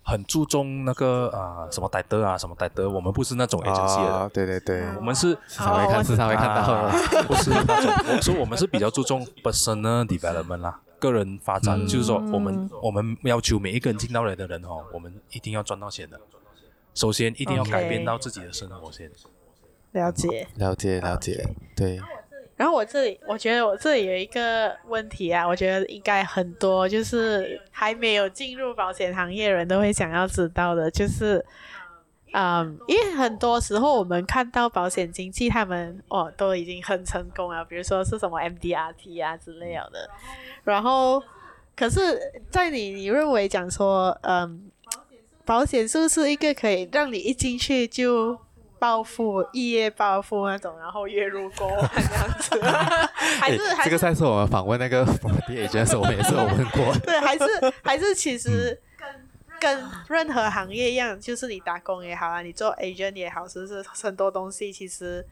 [0.03, 4.29] 很注重那个啊什么戴德啊什么戴德，我们不是那种 agency 的。
[4.29, 6.89] 对对对，我们是时常会看，时常会看到，
[7.23, 7.91] 不是那种。
[8.07, 16.19] 我说我们是比较注重 personal development 啦，个人发展，就是说我们我们要求每一个人进到来的人哦，我们一定要赚到钱的。
[16.93, 19.09] 首先一定要改变到自己的生活先。
[19.93, 21.99] 了解，了解，了解，对。
[22.61, 31.43] 然后我这里，我觉得我这里有一个问题啊，我觉得应该很多就是还没有进入保险行业人都会想要知道的，就是，
[32.33, 40.07] 嗯，因为很多时候我们看到保险经纪他们哦都已经很成功了，比如说是什么 MDRT 啊之类的，
[40.63, 41.19] 然后
[41.75, 42.21] 可是，
[42.51, 44.69] 在你你认为讲说，嗯，
[45.45, 48.37] 保险是不是一个可以让你一进去就
[48.81, 52.59] 暴富，一夜暴富那种，然后月入过万这样子，
[53.39, 56.91] 还是、欸、还是这个上次我们访问那个 property agent 的时候，我们也是有问过。
[57.03, 57.45] 对，还是
[57.83, 58.81] 还是其实
[59.59, 65.23] 跟任何行业一样，就是你打工也好啊，你做 agent 也好，是不是很多东西其实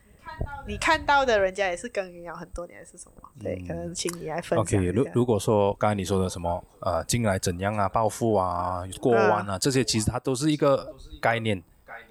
[0.67, 3.29] 你看到的人家也是耕耘了很多年，是什么？
[3.41, 4.59] 对，可能请你来分享。
[4.59, 11.63] OK，如如果说刚才你说的什么呃进来怎样啊，暴富啊，过万啊，这些其实它都是一个概念。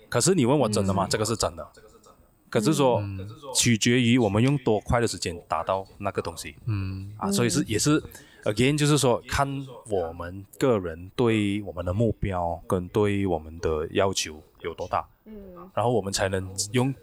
[0.08, 1.06] 可是你问我真的吗？
[1.06, 1.66] 嗯、这个是真的。
[2.50, 6.56] 可是说，嗯、取决于我们用多快的时间达到那个东西。
[6.64, 8.02] 嗯啊，所以是也是
[8.44, 9.46] ，again 就是说，看
[9.90, 15.06] 我们个人对我们的目标跟对我们的要求有多大。
[15.26, 15.34] 嗯。
[15.74, 16.94] 然后我们才能用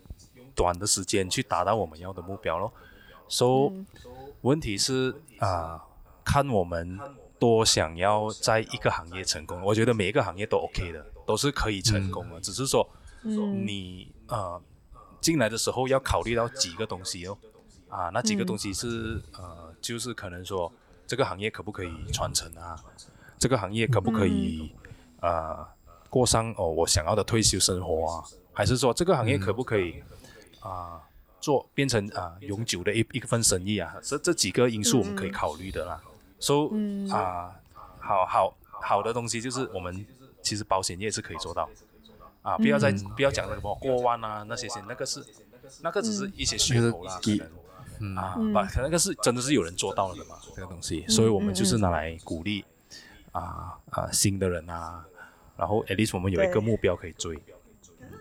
[0.56, 2.74] 短的时间去达到我们要的目标咯。
[3.28, 3.86] 所以，
[4.42, 5.80] 问题是啊，
[6.24, 7.00] 看我们
[7.38, 9.62] 多想要在一个行业成功。
[9.62, 11.06] 我觉得每一个行业都 OK 的。
[11.26, 12.88] 都是可以成功的，嗯、只是说，
[13.24, 14.62] 嗯、你呃
[15.20, 17.38] 进来的时候要考虑到几个东西哦，
[17.90, 20.72] 啊，那几个东西是、嗯、呃，就是可能说
[21.08, 22.80] 这个行业可不可以传承啊？
[23.40, 24.72] 这个行业可不可以、
[25.22, 25.68] 嗯、呃
[26.10, 28.24] 过上哦我想要的退休生活啊？
[28.54, 30.04] 还是说这个行业可不可以
[30.60, 31.02] 啊、嗯呃、
[31.42, 33.96] 做变成啊、呃、永久的一一份生意啊？
[34.04, 36.00] 这这几个因素我们可以考虑的啦。
[36.40, 37.52] 所以啊，
[38.00, 40.06] 好好好的东西就是我们。
[40.46, 41.68] 其实保险业是可以做到，
[42.44, 45.26] 啊，不要再、嗯、不要讲那个什么过万啊那些些，那个是
[45.82, 47.50] 那个只是一些噱头啦，可能、
[48.00, 52.64] 嗯、啊，把、嗯、那个是真的是有人做到了的嘛，这个东西，所以我们就是拿来鼓励
[53.32, 55.04] 啊啊新的人啊，
[55.58, 57.38] 然后 at least 我们有一个目标可以追。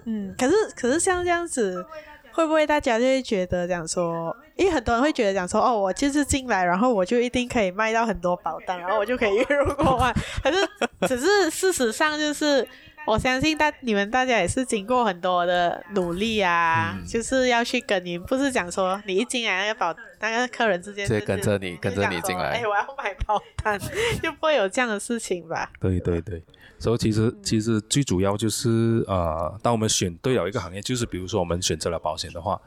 [0.07, 1.87] 嗯，可是可是像这样子。
[2.35, 10.13] 会不会大家就会觉得讲说，因为很多人会觉得讲说，哦，我就是进来，然后我就一定可以卖到很多保单，然后我就可以月入过万。
[10.43, 10.69] 可是，
[11.07, 12.67] 只是事实上就是，
[13.07, 23.79] 我相信大你们大家也是经过很多的努力啊，嗯、就是要去耕耘，不是讲说你一进来那个保那个客人之间，跟着你跟着你进来，哎，我要买保单，
[24.23, 25.71] 就不会有这样的事情吧？
[25.79, 26.43] 对对对。
[26.79, 32.61] 所以其实其实最主要就是呃，当我们选对了一个行业，就是比如说我们选择了保险的话，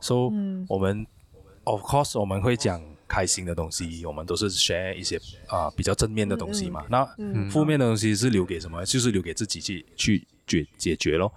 [0.00, 0.20] 所以
[0.68, 1.06] 我们
[1.64, 6.82] of course 我们会讲开心的东西，我们都是 share 一些啊、呃、比较正面的东西嘛。
[6.88, 7.04] 那
[7.50, 8.82] 负面的东西是留给什么？
[8.86, 11.30] 就是留给自己去去解解决咯。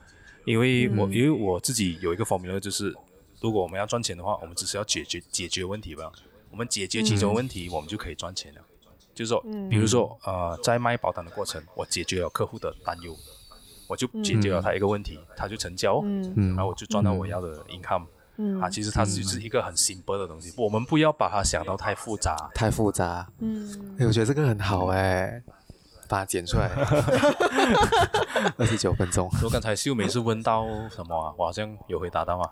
[0.46, 2.96] 因为我因为我自己有一个 formula，就是
[3.42, 6.10] 如果我们要赚钱的话，我们只是要解决解决问题吧。
[6.50, 8.62] 我们解决其中问题，我们就可以赚钱了。
[9.14, 13.14] 就是说，比如说，呃，在卖保单的过程，我解决了客户的担忧，
[13.88, 18.06] 我就解决了他一个问题，嗯、他就成交，嗯、然后我就赚到我要的 income。
[18.38, 23.28] 嗯、啊，其实它只是一个很 simple 的东西，嗯、我们不要把它想到太复杂，太复杂。
[23.40, 25.42] 嗯，哎，我觉得这个很好哎，
[26.08, 26.70] 把它剪出来。
[28.58, 29.30] 二十九分钟。
[29.44, 31.34] 我刚才秀梅是问到什么啊？
[31.38, 32.50] 我好像有回答到吗？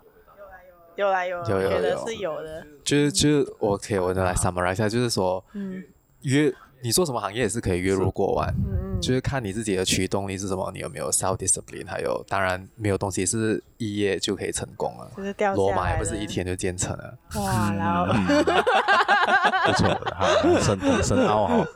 [0.96, 2.66] 有来有，有有有，有是有的。
[2.84, 5.82] 就是就是，OK，我再来 summarize 一下，就是说，嗯。
[6.22, 6.50] 月，
[6.84, 17.18] 你做什么行业也是可以月入过万，嗯、就是看你自己的驱动力是什么，你有没有 self discipline，还有当然没有东西是一夜就可以成功了，就是掉罗马也不是一天就建成了。
[17.36, 18.04] 哇，然后，
[19.64, 20.26] 不错，好，
[20.60, 21.66] 深深奥哈。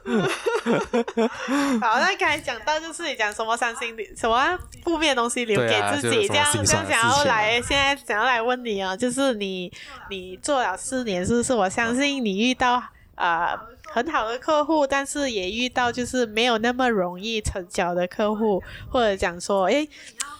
[1.81, 9.73] 好，那刚才讲到就是你讲什么伤心什么负面的东西留给自己，啊、这样这样想要来，现在想要来问你啊，就是你
[10.11, 11.55] 你做了四年，是不是？
[11.55, 12.83] 我相信你遇到。
[13.21, 13.49] 呃，
[13.91, 19.87] 很好的客户，但是也遇到就是没有那么容易成交的客户，或者讲说，哎，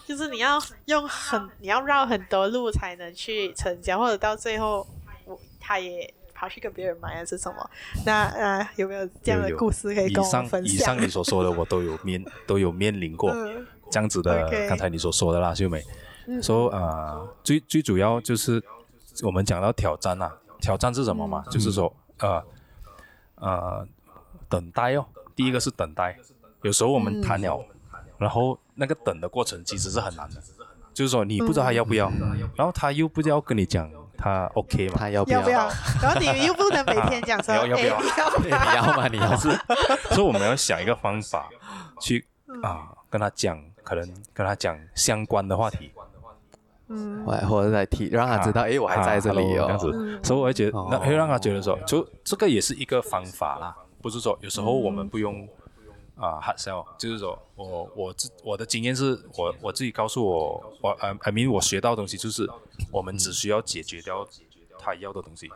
[0.07, 4.85] 就是你要用很你要绕很多路才能去成交，或者到最后
[5.25, 7.69] 我他也跑去跟别人买还是什么？
[8.05, 10.75] 那呃有没有这样的故事可以跟我们分享？
[10.75, 13.31] 以上以上你所说的我都有面都有面临过
[13.91, 15.83] 这样子的，刚才你所说的啦，秀美。
[16.41, 18.63] 说呃，最最主要就是
[19.23, 20.31] 我们讲到挑战啊，
[20.61, 21.43] 挑战是什么嘛？
[21.49, 22.41] 就是说呃。
[23.39, 23.87] 呃，
[24.47, 26.17] 等待哦，第一个是等待。
[26.61, 27.57] 有时候我们谈了，
[27.93, 30.41] 嗯、然后那个等的过程其实是很难的，
[30.93, 34.95] 就是说你不知道他要不要，嗯、然后他又不知道跟你讲他 OK 吗？
[34.99, 35.39] 他要不要？
[35.39, 35.69] 要不要
[36.01, 38.01] 然后你又不能每天讲说、 啊、要不要？
[38.43, 39.07] 你要吗？
[39.07, 39.49] 你要 是，
[40.09, 41.49] 所以我们要想一个方法
[42.01, 42.27] 去
[42.61, 45.91] 啊跟他讲，可能跟他讲相关的话题。
[46.91, 55.47] 嗯，或者来提，让他知道，哎，我还在这里哦，这样子，所以我会觉得，那会让他觉得说，就这个也是一个方法啦，不是说有时候我们不用
[56.15, 62.49] 啊 hard sell，就是说我我自我的经验是我我自己告诉我，我 I mean 我学到的东西就是，
[62.91, 64.27] 我们只需要解决掉
[64.79, 65.47] 他要的东西，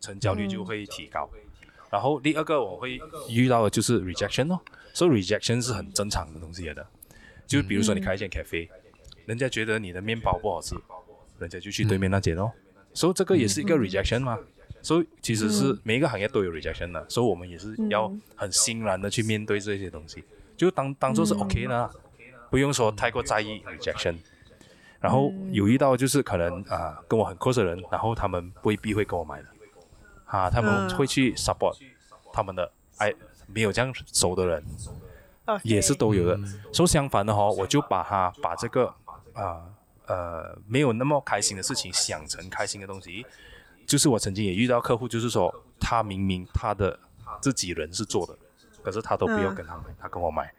[0.00, 1.30] 成交率就会提高。
[1.88, 4.58] 然后第二个我会遇到的就是 rejection 哦，
[4.92, 6.84] 所以 rejection 是很正常的东西来的，
[7.46, 8.68] 就比如说你开一间 cafe。
[9.28, 10.74] 人家觉得你的面包不好吃，
[11.38, 12.50] 人家就去对面那间哦。
[12.94, 14.38] 所以这个也是一个 rejection 嘛。
[14.80, 20.24] 所以其实是每一个行业都有 rejection 的，所以我们也是要很欣然的去面对这些东西，
[20.56, 21.90] 就当当做是 OK 的，
[22.48, 24.16] 不用说太过在意 rejection。
[24.98, 29.48] 然后有遇到就是可能啊跟我很 close 的人，然后他们未必会跟我买的，
[30.24, 31.76] 啊他们会去 support
[32.32, 33.12] 他们的哎
[33.46, 34.64] 没有这样熟的人，
[35.64, 36.38] 也是都有的。
[36.72, 38.94] 所以相反的哈，我就把它把这个。
[39.38, 39.62] 啊，
[40.06, 43.24] 呃，没有那么开心的事情想成开心的东西，
[43.86, 46.98] 就是我曾经也遇到客户，就是说他明明他的
[47.40, 48.36] 自己人是做的，
[48.82, 50.52] 可是他都不要跟他买，他跟我买，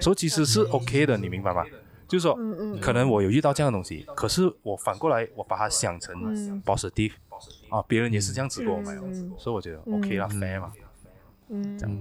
[0.00, 1.64] 所以其实是 OK 的，你明白吗？
[2.06, 2.36] 就是说，
[2.80, 6.12] 可能我有遇到这样的东西，可是我反过来我把它想成
[6.64, 7.12] positive，
[7.70, 8.96] 啊，别人也是这样子跟我买，
[9.38, 10.72] 所以我觉得 OK 啦，fair 嘛，
[11.50, 11.96] 嗯，这样。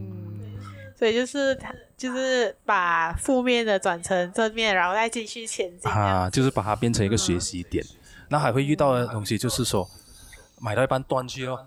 [0.95, 5.89] 所以就是他，就是把负面的转成正面，然后再继续前进。
[5.89, 7.83] 啊，就是把它变成一个学习点。
[7.85, 7.95] 嗯、
[8.29, 9.87] 那还会遇到的东西就是说，
[10.59, 11.57] 买到一半断去哦，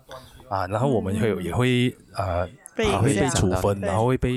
[0.49, 4.31] 啊，然后我们会有、嗯、也会呃，会被处分，然后会被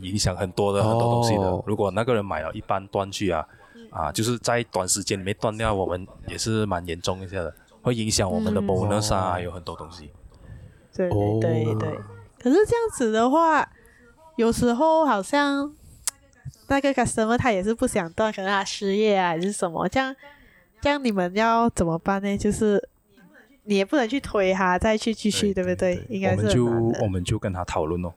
[0.00, 1.42] 影响很多的很多东西的。
[1.42, 3.46] 哦、如果那个人买了一半断句啊，
[3.90, 10.10] 啊，就是在短时间里面断掉，我们也是蛮严重一下的，会影响我们的 bonus 啊，嗯、有很多东西。
[10.96, 11.98] 对对对对，
[12.40, 13.68] 可是这样子的话。
[14.38, 15.74] 有时候好像
[16.70, 20.14] 那个 customer 他也是不想断，可能他失业啊还是什么，这样
[20.80, 22.38] 这样你们要怎么办呢？
[22.38, 22.88] 就是
[23.64, 26.06] 你也不能去推他再去继续，对，对不对？
[26.08, 28.12] 应该是我们就我们就跟他讨论哦，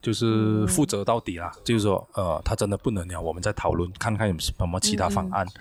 [0.00, 1.52] 就是负责到底啦。
[1.54, 5.60] 嗯、就是说，呃，他真的不能了，我们再讨论看看有什么其他方案、嗯、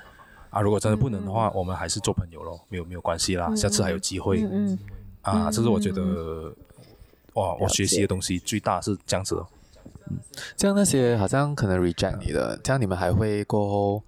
[0.52, 0.62] 啊。
[0.62, 4.42] 如果真的不能的话，嗯、我们还是做朋友咯，没有没有关系啦，嗯、下次还有机会。
[4.44, 4.80] 嗯，嗯
[5.24, 6.56] 啊，这是我觉得、嗯、
[7.39, 9.45] 哇，我学习的东西最大是这样子的。
[10.58, 14.04] 这样那些好像可能 reject 你的，这样你们还会过后，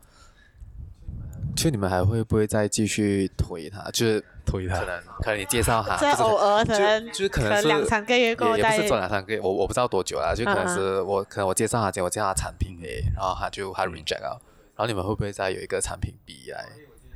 [1.55, 3.89] 就你们还会不会再继续推他？
[3.91, 14.41] 就是推他，可能可能你介绍他，在偶尔可能就是可能是两三个月过后，也不是做两三个月，我我不知道多久了，就可能是我可能我介绍他，结果我介绍他产品 A，然后他就他 reject 了，
[14.75, 16.65] 然后你们会不会再有一个产品 B 来？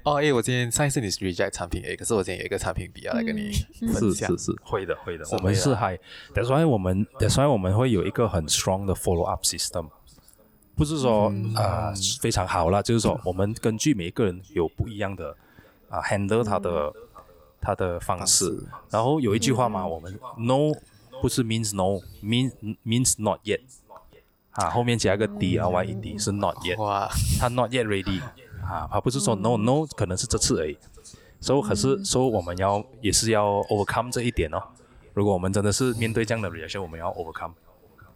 [0.05, 3.51] 哦，哎，我今天上一次你是 reject 产品 A，可是我今天有一个产品 B 要来跟你
[3.91, 4.29] 分享。
[4.29, 5.25] 是是是，会的会的。
[5.31, 5.97] 我们是还，
[6.45, 9.87] 所以我们所以我们会有一个很 strong 的 follow up system，
[10.75, 11.91] 不是说啊
[12.21, 15.35] 非常好啦，就是说我们根据每一个人有不一样的
[15.89, 16.93] 啊 handle 他的
[17.59, 18.63] 他的方式。
[18.91, 20.71] 然后有一句话嘛，我们 no
[21.19, 22.51] 不是 means no，means
[22.85, 23.61] means not yet，
[24.51, 26.77] 啊后面加一个 d r y e d 是 not yet，
[27.39, 28.21] 他 not yet ready。
[28.65, 30.77] 啊，他不是说 no no，可能是这次而已。
[31.39, 34.61] 所以可是说我们要也是要 overcome 这一点哦。
[35.13, 37.53] 如果我们真的是面对这样的 reaction，我们要 overcome。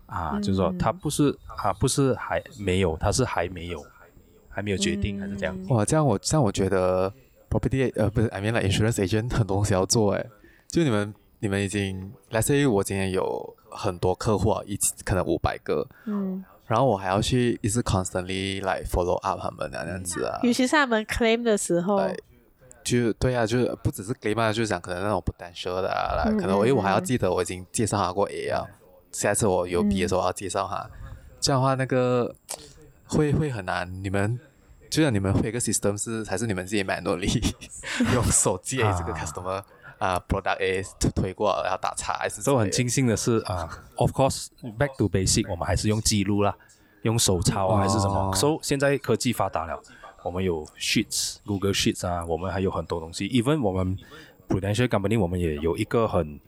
[0.07, 3.85] 啊，就是说他不是啊，不是还没有，他是还没有，
[4.49, 5.55] 还没有决定，还是这样。
[5.67, 7.13] 哇，这样我这样我觉得
[7.47, 10.25] property 呃不是，I mean like insurance agent 很多东西要做哎。
[10.67, 15.88] 就你们你们已经，let's say 我今天有很多客户啊，一起可能五百个。
[16.05, 16.43] 嗯。
[16.69, 22.00] 然后我还要去一直 constantly like follow up 他们那样子啊，尤其是他们 claim 的时候，
[22.83, 28.73] 就对啊，就是不只是 claim 啊，就是讲可能那种 potential 的啊，嗯、可能我因为我还要记得我已经介绍他过 A 啊，嗯、
[29.12, 32.35] 下次我有 B 的时候我要介绍他，嗯、这样的话那个
[33.08, 33.91] 会会很难。
[34.04, 34.39] 你们
[34.91, 37.52] 就像你们会一个 system 是还是你们自己 manually
[38.13, 39.50] 用手记这个 customer？
[39.50, 39.65] 啊
[40.27, 40.83] ，product A
[41.13, 42.41] 推过然后打叉还是？
[42.43, 44.47] 都很庆幸的是啊，of course
[44.77, 46.56] back to basic，我们还是用记录啦，
[47.02, 48.33] 用手抄啊还是什么。
[48.33, 48.62] 所以、oh.
[48.62, 49.77] so, 现在科技发达了，
[50.23, 53.27] 我们有 sheets，Google Sheets 啊，我们还有很多东西。
[53.27, 53.97] even 我们
[54.47, 56.39] Prudential Company 我们也有一个很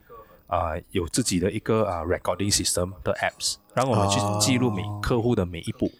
[0.47, 5.91] 啊有自己的一个啊 recording system 的 apps，让我们去记录每客户的每一步。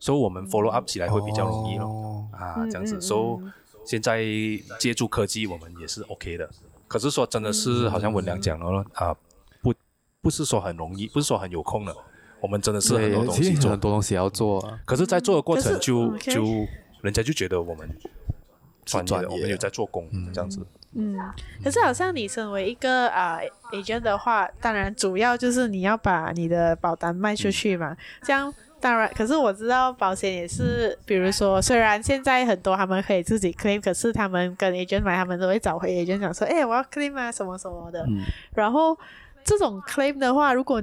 [0.00, 1.86] 所以，我们 follow up 起来会比较容易咯。
[1.86, 2.24] Oh.
[2.40, 3.00] 啊，这样子。
[3.00, 3.50] 所以，
[3.84, 4.22] 现在
[4.78, 6.48] 借助科技，我们也是 OK 的。
[6.88, 9.14] 可是说，真的是好像文良讲了啊，
[9.62, 9.72] 不，
[10.22, 11.94] 不是说很容易，不是说很有空的。
[12.40, 14.80] 我们真的是很多东西做，很多东西要做啊。
[14.84, 16.42] 可是，在做的过程就就
[17.02, 17.88] 人家就觉得我们
[18.84, 20.64] 专业，我们有在做工，这样子。
[20.94, 21.18] 嗯，
[21.62, 23.38] 可是好像你身为一个啊
[23.72, 28.52] agent 的话，当然主要就是你要把你的保单卖出去嘛，这样。
[28.80, 38.04] 当然，可是我知道保险也是，比如说，虽然现在很多他们可以自己 claim，可是他们跟 agent 买，他们都会找回 agent 讲说，哎，我要 claim 啊，什么什么的。
[38.08, 38.22] 嗯、
[38.54, 38.96] 然后
[39.44, 40.82] 这种 claim 的话，如果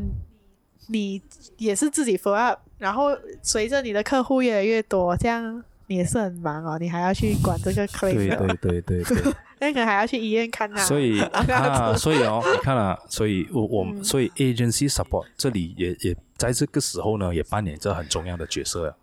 [0.88, 1.22] 你
[1.58, 8.14] 也是自己 follow up，然后随着你的客户越来越多，这样你也是很忙哦，你还要去管这个 claim。
[8.14, 9.34] 对对对对对。
[9.60, 10.84] 那可能还要去医院看啊。
[10.84, 16.16] 所以 啊，所以哦，你看啊，所以我我、嗯、所以 agency support 这里也也。
[16.38, 18.94] 在这个时候呢，也扮演着很重要的角色呀。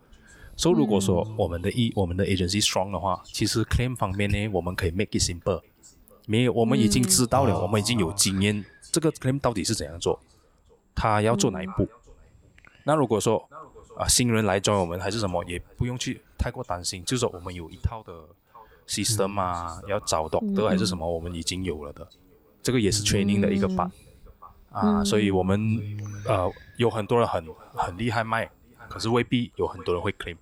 [0.55, 5.59] 所以如果说我们的 E、嗯、我们的 agency strong 的话，其实 claim 方面呢，我们可以 make it simple。
[6.27, 10.19] 没有，我们已经知道了，嗯、我们已经有经验，哦、这个 claim 到底是怎样做，
[10.93, 11.81] 他要做哪一步。
[11.81, 11.89] 嗯、
[12.83, 13.49] 那如果说
[13.97, 18.13] 啊新人来 join 我们还是什么，也不用去太过担心，就是说我们有一套的
[18.87, 22.07] system 啊，嗯、要找 doctor 还是什么，我们已经有了的。
[22.61, 23.89] 这个也是 training 的一个 part。
[24.69, 25.79] 啊，嗯、所以我们
[26.27, 28.49] 呃有很多人很很厉害卖，
[28.89, 30.37] 可是未必有很多人会 claim。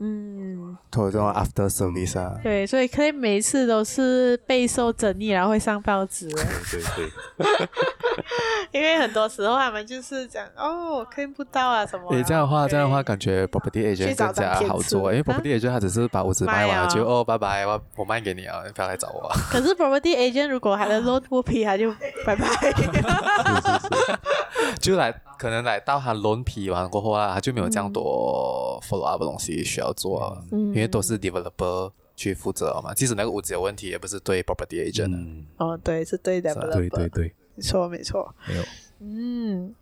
[0.00, 2.38] 嗯，after service 啊。
[2.42, 6.28] 对，所以 claim 每一次都是备受争议，然后会上报纸。
[6.28, 7.10] 对对对。
[8.72, 12.04] 因为很多时候他们就是讲哦，claim 不到啊什么。
[12.14, 19.28] 你，这样的话，这样的话，感觉 property agent 更加好做，因为 property agent 他只是把屋子卖完了就哦，拜拜，我我卖给你啊，你不要来找我。
[19.50, 21.92] 可是 property agent 如果还能 loan 不批，他就
[22.24, 22.46] 拜拜。
[24.80, 32.94] 就来可能来到他 loan 批完过后啊，他就没有这样多 follow up 的东西需要做，因为都是 developer 去负责嘛。
[32.94, 35.44] 即使那个屋子有问题，也不是对 property agent。
[35.56, 36.74] 哦，对，是对 developer。
[36.74, 37.34] 对对对。
[37.58, 38.34] 没错，没错。
[38.46, 38.62] 没有。
[39.00, 39.74] 嗯，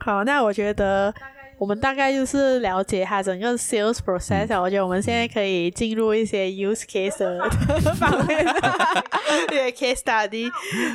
[0.00, 1.12] 好，那我觉得
[1.58, 4.62] 我们大概就是了解它整个 sales process，嗯。
[4.62, 7.48] 我觉得我们现在可以进入一些 use case 的
[7.96, 10.50] 方面，一些 case study。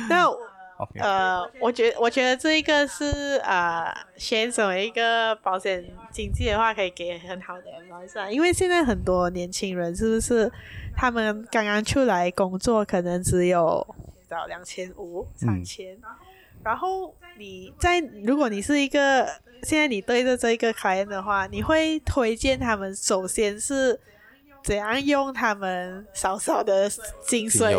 [0.08, 0.26] 那
[0.76, 1.00] Okay.
[1.04, 8.28] 呃，我觉我觉得这一个是呃，先成为一个保险经纪的话，可以给很好的 advice 啊。
[8.28, 10.50] 因为现在很多年轻人是不是
[10.96, 13.86] 他们刚刚出来工作，可能只有。
[14.28, 15.96] 到两千五、三千，
[16.62, 19.26] 然后你在如果你是一个
[19.62, 23.98] 现在你对着这一个客人的话，你会推荐他们首先是
[24.64, 26.88] 怎样用他们少少的
[27.22, 27.76] 薪水、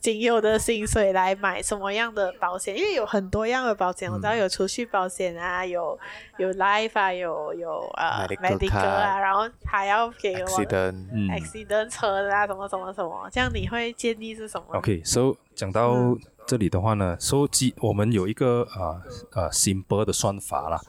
[0.00, 2.76] 仅有的薪水来买什么样的保险？
[2.76, 5.96] 因为有很多样的保险，我知道有储蓄保险啊，有
[6.38, 15.94] 有 life 啊，有有呃 medical 啊，然后还要给我 accident 车啊，什么什么什么，这样你会建议是什么？OK，so 讲到
[16.48, 19.00] 这里的话呢，收集我们有一个啊
[19.34, 20.80] 呃 simple 的算法啦。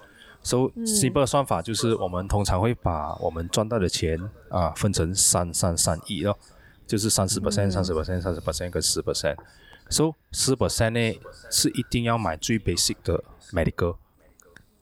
[0.46, 4.20] So simple 的算法就是我们通常会把我们赚到的钱
[4.50, 6.38] 啊分成三三三一咯，
[6.86, 9.36] 就是三十 percent、三十 percent、三十 percent 跟十 percent。
[9.90, 11.20] So 十 percent 呢
[11.50, 13.24] 是一定要买最 basic 的
[13.54, 13.98] medical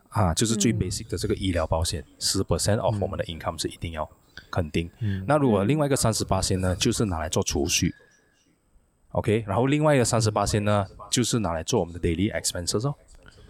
[0.09, 4.09] 啊，就是最 basic 的这个医疗保险，十 percent of 我们的 income 是一定要
[4.51, 4.91] 肯定。
[5.25, 7.95] 那如果另外一个三十八仙呢，就是拿来做储蓄。
[9.11, 12.93] OK，然后另外一个三十八仙呢，就是拿来做我们的 daily expenses 哦。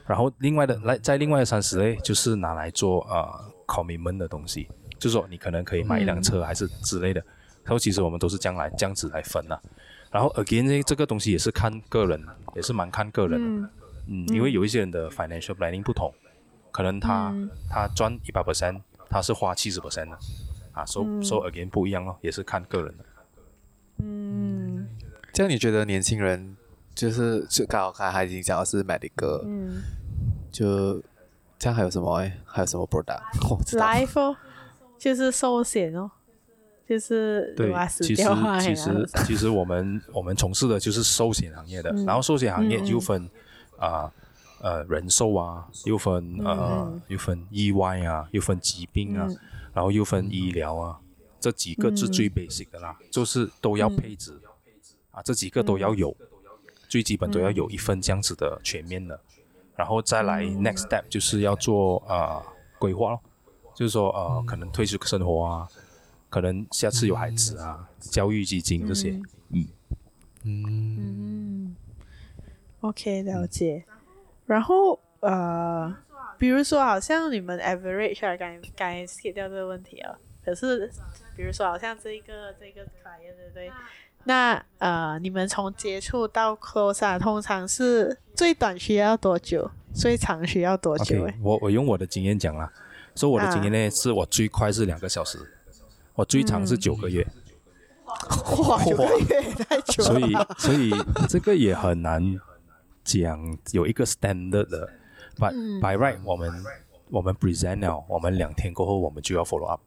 [0.05, 3.25] 然后另外的来，在另外的三十呢，就是拿来做呃
[3.65, 4.67] commitment 的东西，
[4.99, 7.23] 就是说你可能可以买一辆车还是之类的。
[7.63, 9.57] 然后其实我们都是将来这样子来分呐。
[10.11, 12.21] 然后 again 呢，这个东西也是看个人，
[12.55, 13.69] 也是蛮看个人的。
[14.07, 16.13] 嗯，因为有一些人的 financial planning 不同，
[16.71, 17.33] 可能他
[17.69, 20.17] 他赚一百 percent，他是花七十 percent 的。
[20.73, 23.05] 啊，so so again 不一样哦，也是看个人的。
[23.99, 24.87] 嗯。
[25.31, 26.55] 这样你觉得年轻人
[26.95, 29.81] 就是就刚好看他已经讲的是 medical，嗯，
[30.51, 31.01] 就
[31.57, 32.31] 这样还有什么诶？
[32.45, 34.35] 还有什么 product？Life 哦，
[34.97, 36.11] 就是寿险哦，
[36.87, 38.23] 就是对，其实
[38.61, 43.27] 其实其实我们 我们从事的就是寿险行业的，嗯、然后寿险行业又分
[43.77, 44.11] 啊、
[44.61, 49.37] 嗯呃，呃人寿啊，又分呃、嗯、又分意外啊，又分疾病啊，嗯、
[49.73, 50.99] 然后又分医疗啊，
[51.39, 54.39] 这几个是最 basic 的啦，嗯、就是都要配置。
[55.11, 56.15] 啊，这几个都要有，
[56.93, 59.19] 最基本都要有一份这样子的全面的，
[59.75, 62.45] 然后再来 next step 就是要做啊、呃、
[62.77, 63.19] 规划咯，
[63.73, 65.67] 就是说呃可能退休生活啊，
[66.29, 69.09] 可能下次有孩子啊，教育基金这些，
[69.49, 69.67] 嗯。
[70.43, 71.65] 嗯。
[71.65, 71.75] 嗯
[72.81, 73.83] ，OK 了解，
[74.45, 75.97] 然后呃
[76.37, 80.15] 比如说好像你们 average 啊刚刚 skip 掉这个问题啊，
[80.45, 80.91] 可是
[81.35, 83.73] 比如说好像这个这个 client 对不对？
[84.25, 89.69] 那呃，你们从接触到 close 啊，通常是最短需要多久？
[89.93, 92.71] 最长需要多久？Okay, 我我用我的经验讲啦，
[93.15, 95.37] 说我的经验呢，啊、是我最快是两个小时，
[96.15, 97.25] 我最长是九个月。
[98.05, 100.09] 嗯、哇，九个月太久了。
[100.09, 100.91] 所以所以
[101.27, 102.39] 这个也很难
[103.03, 103.39] 讲
[103.71, 104.89] 有一个 standard 的。
[105.37, 106.51] But、 嗯、by right，我们
[107.09, 109.81] 我们 present 了，我们两天过后我们就要 follow up。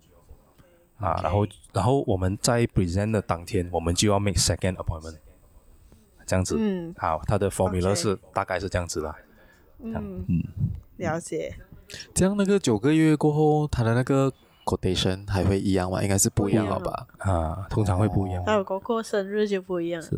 [0.98, 5.16] 啊.然后，然后我们在 present 的当天，我们就要 make second appointment，
[6.26, 6.56] 这样子。
[6.58, 6.94] 嗯。
[6.96, 9.14] 好，它的 formula 是.大概是这样子啦。
[9.80, 10.42] 嗯嗯。
[10.96, 11.54] 了解。
[12.14, 14.32] 这样那个九个月过后，他的那个
[14.64, 16.02] quotation 还会一样吗？
[16.02, 17.06] 应该是不一样了吧？
[17.18, 18.42] 啊，通常会不一样。
[18.44, 20.00] 还有过过生日就不一样。
[20.02, 20.16] 是。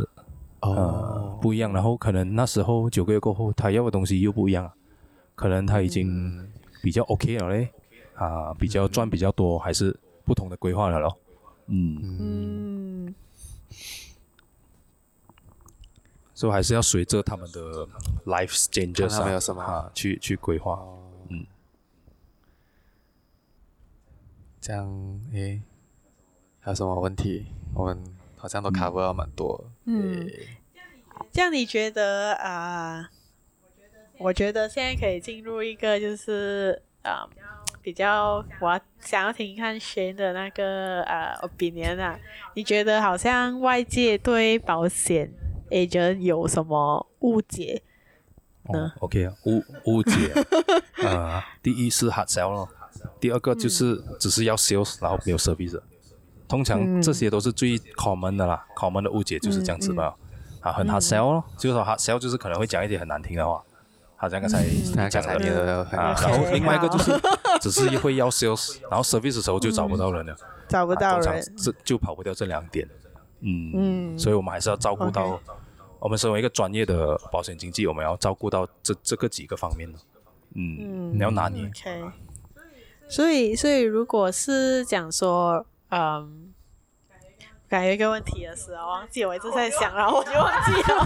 [0.61, 1.39] 哦、呃。
[1.43, 4.72] 不一样，然后可能那时候九个月过后，他要的东西又不一样了，
[5.35, 6.49] 可能他已经
[6.83, 7.68] 比较 OK 了嘞，
[8.14, 9.95] 啊，比较赚比较多，还是。
[10.29, 11.18] 不同的规划了咯，
[11.68, 13.09] 嗯。
[13.09, 13.14] 嗯，
[16.35, 17.87] 所以还是要随着他们的
[18.26, 19.62] life changes 上有什么。
[19.62, 20.79] 啊去去规划，
[21.31, 21.47] 嗯，
[24.61, 24.87] 这样
[25.33, 25.62] 诶，
[26.61, 27.47] 还有什么问题？
[27.74, 27.99] 我们
[28.37, 30.31] 好像都 cover 了蛮多，嗯，
[31.33, 33.09] 这样你觉得啊、呃？
[34.18, 37.22] 我觉得现在可以进入一个就是啊。
[37.22, 37.48] 呃
[37.83, 42.18] 比较，我想要听看 Shane 的那个呃 opinion 啊，
[42.55, 45.33] 你觉得好像外界对保险
[45.70, 47.83] agent 有什么误解
[48.72, 48.93] 呢？
[48.97, 50.33] 哦，OK 啊，误误解
[51.03, 52.68] 啊、 呃，第一是 hard sell 咯，
[53.20, 55.81] 第二个就是只是要 sales，然后没有 service，
[56.47, 63.62] 通常这些都是最 common 的啦、嗯、，common 的误解就是这样子吧，嗯嗯、啊，很 hard sell 咯，就是说 hard sell 就是可能会讲一些很难听的话。
[64.20, 64.64] 好像刚才
[64.97, 67.12] 刚才讲的啊，然后 另外一个就是
[67.61, 70.37] 只是会要 sales，然后 service 的时候就找不到人了，
[70.69, 72.89] 找不到人，这就跑不掉这两点，
[73.41, 73.73] 嗯
[74.15, 75.41] 嗯，所以我们还是要照顾到，
[75.99, 79.99] 我们身为一个专业的保险经纪，我们要照顾到这这个几个方面的，
[80.55, 81.67] 嗯，你要拿捏。
[81.67, 82.05] OK，
[83.09, 86.53] 所以所以如果是讲说，嗯。
[87.71, 91.05] 感觉一个问题的是，我忘记我一直在想，然后我就忘记了。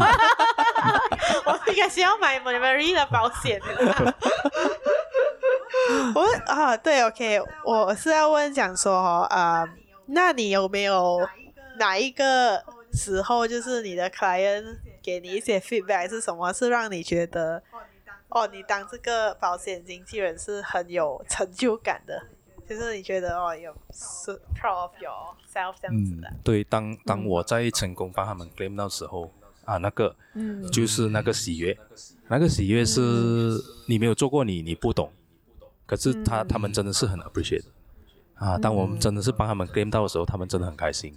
[1.45, 3.61] 我应该是要买 Money 的保险。
[6.15, 8.93] 我啊，对，OK，我是要问讲说，
[9.25, 9.69] 啊、呃，
[10.07, 11.27] 那你有没有
[11.79, 12.63] 哪一个
[12.93, 17.63] 时候，就是你的 client 给你一些 feedback 是什么，是让你觉得，
[18.29, 22.23] 哦，你当这个保险经纪人是很有成就感的？
[22.69, 26.29] 就是你觉得哦，有是 proud of yourself 这样子的。
[26.29, 29.31] 嗯，对，当当我在成功帮他们 claim 到时候，
[29.67, 31.77] 嗯、啊，那个，嗯，就是那个喜悦，
[32.29, 33.01] 那个喜悦是
[33.89, 35.13] 你没有做过你，你你不懂，
[35.93, 37.67] 可是他、嗯、他们真的是很 appreciate，
[38.37, 41.15] 啊，当我们真的是帮他们 claim 到的时候，他们真的很开心。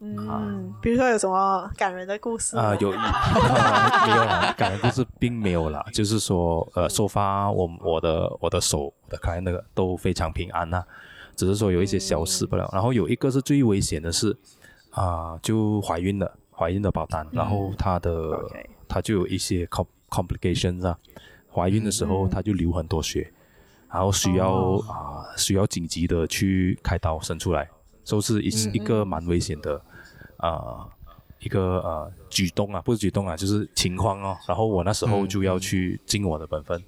[0.00, 0.44] 嗯，啊、
[0.82, 2.76] 比如说有什么感人的故事啊？
[2.78, 5.82] 有， 没有啦，感人故事并没有啦。
[5.90, 10.86] 就是说，呃，收发我我的我的手我的开那个都非常平安呐、啊，
[11.34, 12.66] 只是说有一些小事不了。
[12.66, 14.36] 嗯、然后有一个是最危险的是，
[14.90, 20.98] 啊、呃，就怀孕了，怀孕的保单，然后她的、嗯、她就有一些 com complications 啊，
[21.50, 23.32] 怀孕的时候她就流很多血，
[23.90, 27.68] 然后需要啊、呃、需要紧急的去开刀生出来。
[28.10, 29.76] 都是一一个蛮危险的，
[30.38, 30.90] 啊、呃，
[31.40, 34.34] 一个呃举动啊，不是举动啊，就是情况哦。
[34.46, 36.82] 然后我那时候就要去尽我的本分，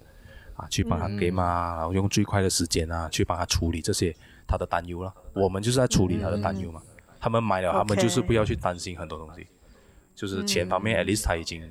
[0.54, 4.16] 啊，去帮他给嘛，然后用最快的时间啊，去帮他处理这些
[4.48, 5.12] 他的担忧了。
[5.34, 6.80] 我们就是在处理他的担忧嘛。
[7.20, 9.46] 他们买了，他们就是不要去担心很多东西，
[10.14, 11.70] 就是钱方面，at least 他已经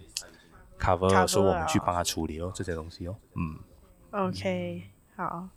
[0.80, 3.16] cover，说我们去帮他处理哦这些东西哦。
[3.34, 3.58] 嗯。
[4.12, 4.84] OK，
[5.28, 5.50] 好。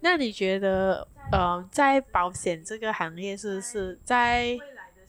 [0.00, 4.58] 那你觉得，呃，在保险这个行业，是不是在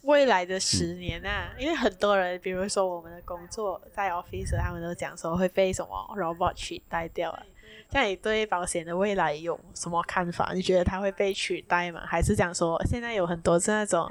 [0.04, 1.52] 未来的十年啊？
[1.58, 7.44] 嗯、因为很多人，比如说我们的工作在 office，他们都讲说会被什么 robot 取代掉啊。
[7.90, 10.54] 像你对保险的未来有什么看法？
[10.54, 12.02] 你觉得它会被取代吗？
[12.06, 14.10] 还是讲说现在有很多是那种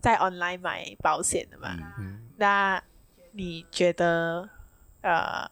[0.00, 1.76] 在 online 买保险的嘛？
[1.76, 2.82] 嗯嗯、那
[3.32, 4.48] 你觉得，
[5.02, 5.46] 呃，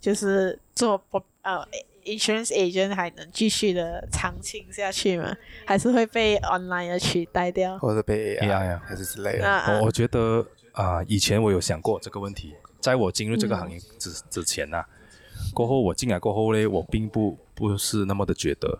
[0.00, 1.66] 就是做不呃
[2.06, 5.36] ？Insurance agent 还能继续的长青下去吗？
[5.66, 7.76] 还是会被 online 的取代掉？
[7.78, 9.80] 或者被 AI 啊，还是之类的？
[9.80, 14.86] 我我觉得啊、呃，以前我有想过这个问题，在我进入这个行业之、嗯、之前啊，
[15.52, 18.78] 过后我进来过后呢，我并不不是那么的觉得，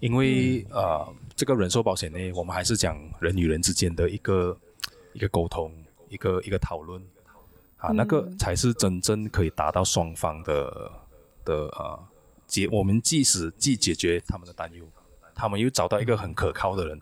[0.00, 4.56] 因为、嗯、呃，这个人寿保险呢，我们还是讲人与人之间的一个
[5.12, 5.70] 一个沟通，
[6.08, 7.02] 一个一个讨论
[7.76, 10.90] 啊，那个才是真正可以达到双方的
[11.44, 11.98] 的呃
[12.46, 14.84] 解，我们即使既解决他们的担忧，
[15.34, 16.98] 他们又找到一个很可靠的人。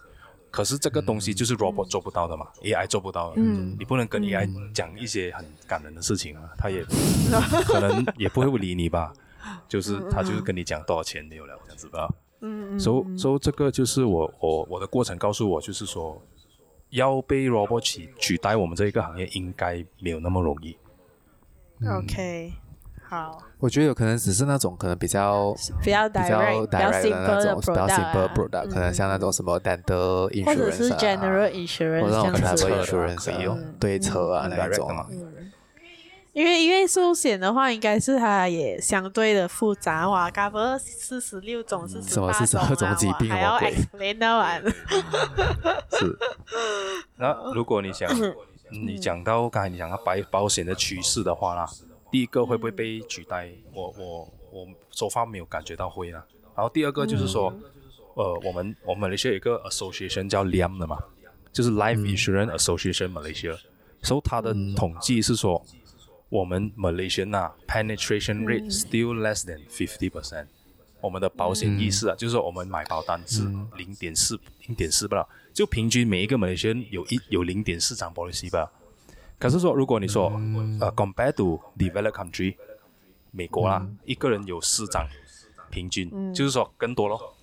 [0.50, 3.36] 可是这个东西就是 robot 做不到的嘛、嗯、，AI 做不到的。
[3.36, 6.84] 嗯，你不能跟 AI 讲一些很感人的事情啊，他也
[7.64, 9.14] 可能也不会理你吧。
[9.66, 12.06] 就是他就是跟你讲多少钱没有了这样子吧。
[12.42, 12.78] 嗯嗯。
[12.78, 16.22] 所以所以这个就是我我我的过程告诉我，就是说
[16.90, 20.76] 要被 robot 取取代我们这一个行业，应该没有那么容易。
[21.80, 22.52] 嗯、OK。
[23.12, 34.90] 好，我觉得有可能只是那种可能比较比较 direct 比较 simple 的 product，可能像那种什么 dental insurance 或者是 general insurance，或者那种 travel insurance，对车啊那种。
[36.32, 42.96] 因为因为寿险的话，应该是它也相对的复杂哇，cover 四十六种、四十八种啊，
[43.28, 44.62] 还要 explain 到完。
[45.92, 46.18] 是。
[47.16, 48.10] 那如果你想，
[48.70, 51.68] 你讲到刚才你讲到保保险的趋势的话啦。
[52.12, 53.46] 第一个会不会被取代？
[53.46, 56.22] 嗯、我我我说话没有感觉到会啦。
[56.54, 57.62] 然后第二个就是说，嗯、
[58.16, 60.98] 呃，我们我们马来西亚有一个 association 叫 LIAM 的嘛，
[61.50, 63.56] 就是 Life Insurance Association Malaysia。
[64.02, 65.80] 所以它的统计是说，嗯、
[66.28, 70.48] 我们 Malaysian 啊 penetration rate still less than fifty percent。
[71.00, 73.42] 我们的保险意识啊，嗯、就是说我们买保单是
[73.78, 78.70] 零点四零点四不了，就平均每一个马来西亚有一有零点四张 policy 吧。
[79.42, 80.28] 可是说，如果你说，
[80.80, 82.54] 呃、uh,，compared to developed country，
[83.32, 85.04] 美国啦，嗯、一个人有四张，
[85.68, 87.34] 平均，嗯、就是说更多咯，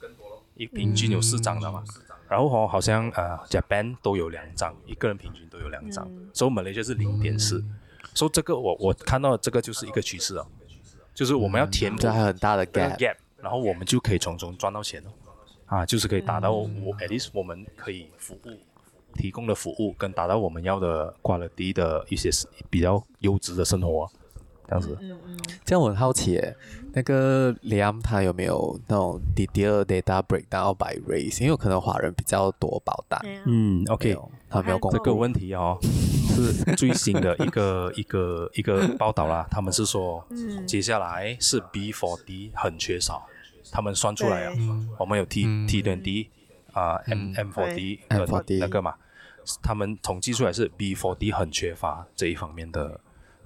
[0.56, 1.84] 一平均有四张的嘛。
[1.86, 7.62] 嗯、然后哦，好像呃，Japan 都有两张，一个人平均都有两张，所以马来西亚是零点四。
[8.14, 10.48] 所以这个我我看到的这个就是一个趋势哦，
[11.14, 15.12] 就是我们要填补、嗯、很大的 gap, gap，然后我们就可以从中赚到钱哦，
[15.66, 18.58] 啊，就是可以达到我、嗯、at least 我们可以服务。
[19.16, 22.30] 提供的服务跟达到我们要的 quality 的一些
[22.70, 24.10] 比较优质的生活，
[24.68, 24.98] 这样子。
[25.02, 25.40] 嗯嗯。
[25.66, 26.42] 这样我很好奇，
[26.94, 31.44] 那个 Liam 他有没有那种 detail data breakdown by race？
[31.44, 33.20] 因为可能华人比较多保单。
[33.46, 34.18] 嗯，OK，
[34.50, 39.46] 他没有公布这个问题哦，是最新的一个 一个一个报道啦。
[39.52, 40.26] 他们是说，
[40.66, 43.28] 接下来是 B for D 很缺少，
[43.72, 44.54] 他们算出来啊，
[44.98, 46.28] 我们有 T T20
[46.74, 48.96] 啊，M M40 那个嘛。
[49.64, 53.00] 他们统计出来是 B 4 D 很缺乏这一方面的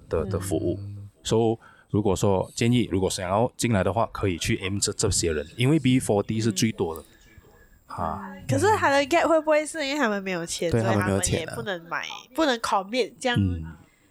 [0.08, 0.78] 的的服务，
[1.22, 7.02] 所以、嗯 so, 如果说建议，如果想要进来的话，可以去 aim 这这些人，因为 B 4 D 是最多的。
[7.96, 12.04] 嗯、啊，可是他的 get 会不会是因为他们没有钱，对所以他们也不能买，
[12.34, 13.38] 不能 commit 这样？
[13.40, 13.64] 嗯，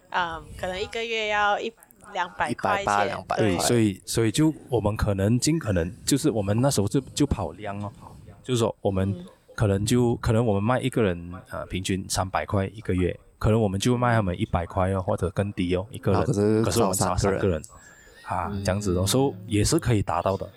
[0.09, 1.71] 嗯，可能一个月要一
[2.13, 7.91] 两百块钱，两百对，所以所以就我们可能尽可能就是我们那时候就就跑量哦，
[8.43, 9.09] 就是说我们。
[9.09, 9.25] 嗯
[9.55, 16.19] 可能就可能我们卖一个人呃平均三百块一个月，可能我们就卖他们一百块哦，或者更低哦一个人。
[16.19, 17.61] 啊、可是可是我们差三个人
[18.23, 20.49] 啊，嗯、这样子的时候也是可以达到的。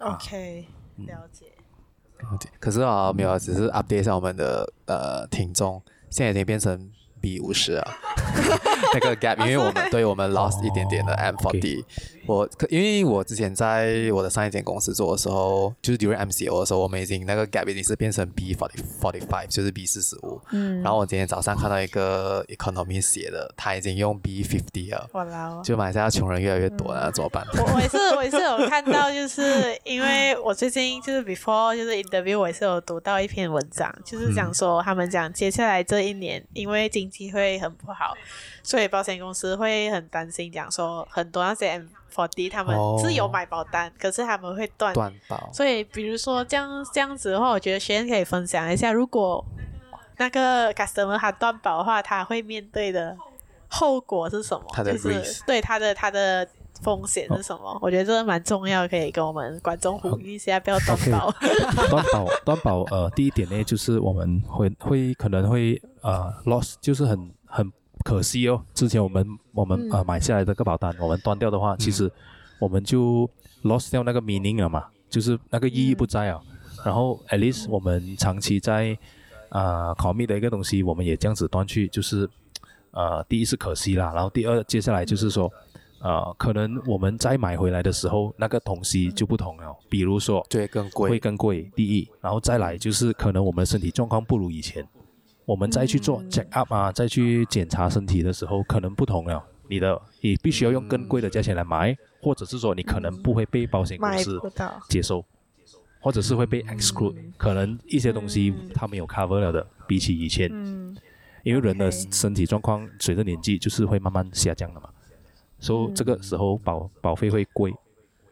[0.00, 1.46] OK，了解。
[2.18, 2.48] 了解。
[2.58, 5.80] 可是啊，没有，只是 update 一下我们的呃听众，
[6.10, 6.90] 现在已经变成。
[7.20, 7.96] B 五十啊，
[8.94, 11.84] 那个 gap，因为我们对我们 lost 一点点的 M forty，
[12.26, 20.40] 我因为我之前在我的上一间公司做的时候，就是 during MCO 的时候，我们已经那个 gap 已经是变成 B forty forty five，就是 B 四十五。
[20.52, 20.82] 嗯。
[20.82, 25.08] 然后我今天早上看到一个 economy 写的，他已经用 B fifty 了。
[25.12, 25.60] 哇啦！
[25.64, 27.44] 就马来西亚穷人越来越多了，怎么办？
[27.56, 38.14] 我我也是 我也是有看到，就是因为我最近就是 before 就是 interview，我也是有读到一篇文章，就是讲说他们讲接下来这一年，因为经机会很不好，
[38.62, 45.50] 所以保险公司会很担心，讲说很多那些 M forty 他们是有买保单，哦、可是他们会断断保。
[45.52, 49.44] 所以比如说这样这样子的话，我觉得学员可以分享一下，如果
[50.16, 53.16] 那个 customer 他断保的话，他会面对的
[53.68, 54.64] 后果是什么？
[54.72, 56.48] 他的就是对他的他的
[56.82, 57.70] 风险是什么？
[57.70, 61.32] 哦、我觉得这个蛮重要，可以跟我们观众呼吁一下，不要 断保。
[61.90, 65.80] 断保断保呃，第一点呢，就是我们会会可能会。
[66.00, 67.70] 呃，loss 就是很很
[68.04, 68.62] 可惜哦。
[68.72, 72.10] 之前我们我们呃买下来的个保单，我们断掉的话，嗯、其实
[72.60, 73.28] 我们就
[73.64, 76.40] loss 掉那个 meaning 了嘛，就是那个意义不在啊。
[76.46, 78.96] 嗯、然后 at least 我们长期在
[79.48, 82.30] 呃 commit 的一个东西，我们也这样子断去，就是
[82.92, 85.52] 呃第一是可惜啦，然后第二接下来就是说
[86.00, 91.10] 呃可能我们再买回来的时候，那个东西就不同了，比如说对更贵。
[91.10, 94.86] 会更贵，第一，然后再来就是可能我们身体状况不如以前。
[95.44, 99.42] 我们再去做 check up 啊，再去检查身体的时候，可能不同了。
[99.66, 104.38] 你的你必须要用更贵的价钱来买，或者是说你可能不会被保险公司
[104.88, 105.24] 接受，
[106.00, 110.50] 或者是会被 exclude，可能一些东西它没有 cover 了的，比起以前，
[111.42, 114.90] 因为人的身体状况随着年纪就是会慢慢下降的嘛，
[115.58, 117.74] 所以这个时候保保费会贵。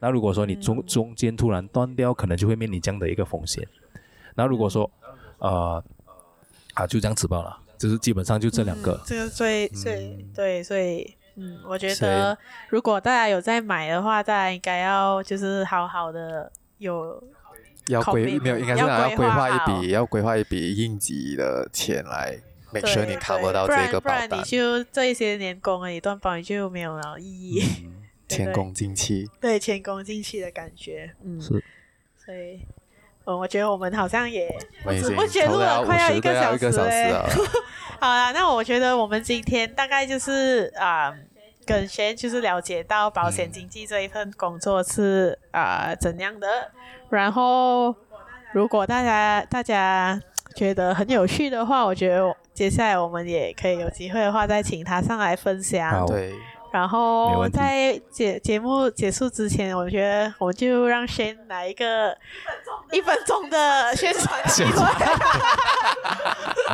[0.00, 3.66] 那如果说你中中间突然断掉，可能就会面临这样的一个风险。
[4.34, 4.90] 那如果说
[5.38, 5.82] 呃
[6.74, 7.60] 啊就这样子罢了。
[7.78, 12.34] 就是基本上就这两个，嗯、这个最最、嗯、对，所以嗯，我觉得
[12.70, 17.22] 如果大家有在买的话，大家应该要就是好好的有
[17.88, 22.40] 要规没有，应该是要规划一笔要规划一笔应急的钱来
[22.80, 27.92] ，make sure 你 cover 到这个保单，不然你就这一些年供了一段保，你就没有了意义，嗯、
[28.28, 31.62] 前功尽弃，对前功尽弃的感觉，嗯，是，
[32.24, 32.60] 所以。
[33.28, 34.48] 嗯，我觉得我们好像也
[34.84, 37.28] 不知不觉录了快要一个小时了。
[37.98, 41.18] 好啦，那我觉得我们今天大概就是啊、呃，
[41.66, 46.70] 跟轩就是了解到保险经纪这一份工作是啊、呃、怎样的。
[47.10, 47.92] 然后，
[48.52, 50.22] 如果大家大家
[50.54, 56.06] 觉得很有趣的话，我觉得接下来我们也可以有机会的话，再请他上来分享。
[56.06, 56.32] 对。
[56.72, 62.16] 然后在节节目结束之前，我觉得我就让先来一个
[62.92, 64.82] 一分钟的宣传机会。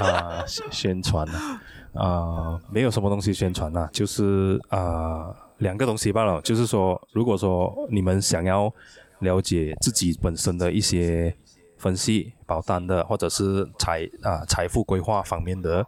[0.01, 1.61] 啊，宣传啊，
[1.95, 6.41] 啊，没有什么东西宣传啊，就是啊，两个东西罢了。
[6.43, 8.73] 就是说，如果说你们想要
[9.21, 11.33] 了解自己本身的一些
[11.83, 15.85] 分析保单的，或者是财啊财富规划方面的，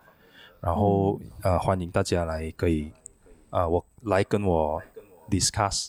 [0.61, 2.91] 然后啊，欢迎大家来可以。
[3.51, 4.83] 啊，我来跟我
[5.31, 5.87] discuss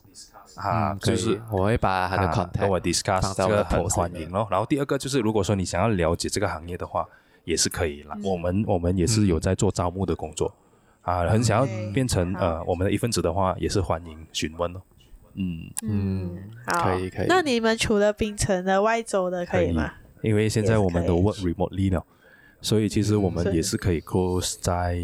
[0.56, 4.48] 啊，就是我会把他的 contact 跟我 discuss，这个很欢迎咯。
[4.52, 7.08] 然后第二个就是，如果说你想要了解这个行业的话，
[7.44, 8.16] 也是可以啦。
[8.24, 10.54] 我们我们也是有在做招募的工作，
[11.02, 14.80] 啊，很想要变成呃我们的一份子的话，也是欢迎询问哦。
[15.36, 15.70] 嗯。
[15.84, 17.28] 嗯，可以可以。
[17.28, 19.92] 那你们除了冰城的外州的可以吗？
[20.22, 22.04] 因为现在我们都 work remotely 了，
[22.62, 24.98] 所以其实我们也是可以 close 在。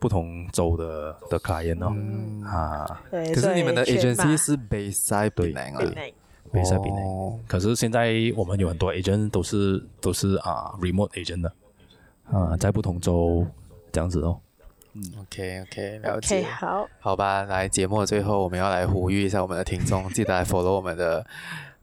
[0.00, 5.80] 不同州的的 client 哦，嗯、啊，可是你们的 agency 是 base 在槟城啊
[6.52, 7.40] ，base 在槟城。
[7.48, 11.50] 可是现在我们有很多 agent 都是都是啊 remote agent 的，
[12.24, 13.46] 啊，在不同州
[13.92, 14.38] 这样子哦。
[14.94, 16.42] 嗯，OK OK，了解。
[16.42, 21.26] Okay, 好，好吧，来节目的最后，我们要来呼吁一下我们的听众，记得来 follow 我们的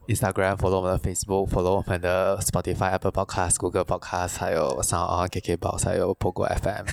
[0.06, 6.86] Instagram，follow 我们的 Facebook，follow 我们的 Spotify、Apple Podcast、Google Podcast，还有 SoundOn、KKBox，还有 Pogo FM。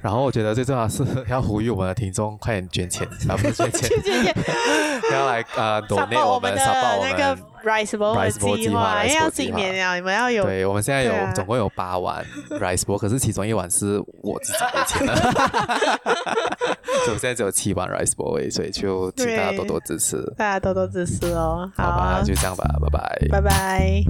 [0.00, 3.72] 然后我觉得最重要的是要呼吁我们的听众快点捐钱，而 不是捐
[4.02, 4.34] 钱，
[5.12, 10.44] 要来呃 donate 我们 support 我们那个 Rice Bowl 计划，因为要今年呀，你们要有。
[10.44, 15.16] 对，我们现在有总共有八碗 Rice Bowl，可是其中一碗是我自己的钱的，
[17.04, 21.70] 所以我现在只有七碗 Rice Bowl，所以就请大家多多支持，大家多多支持哦。
[21.76, 24.04] 好吧，就这样吧，拜拜，拜拜。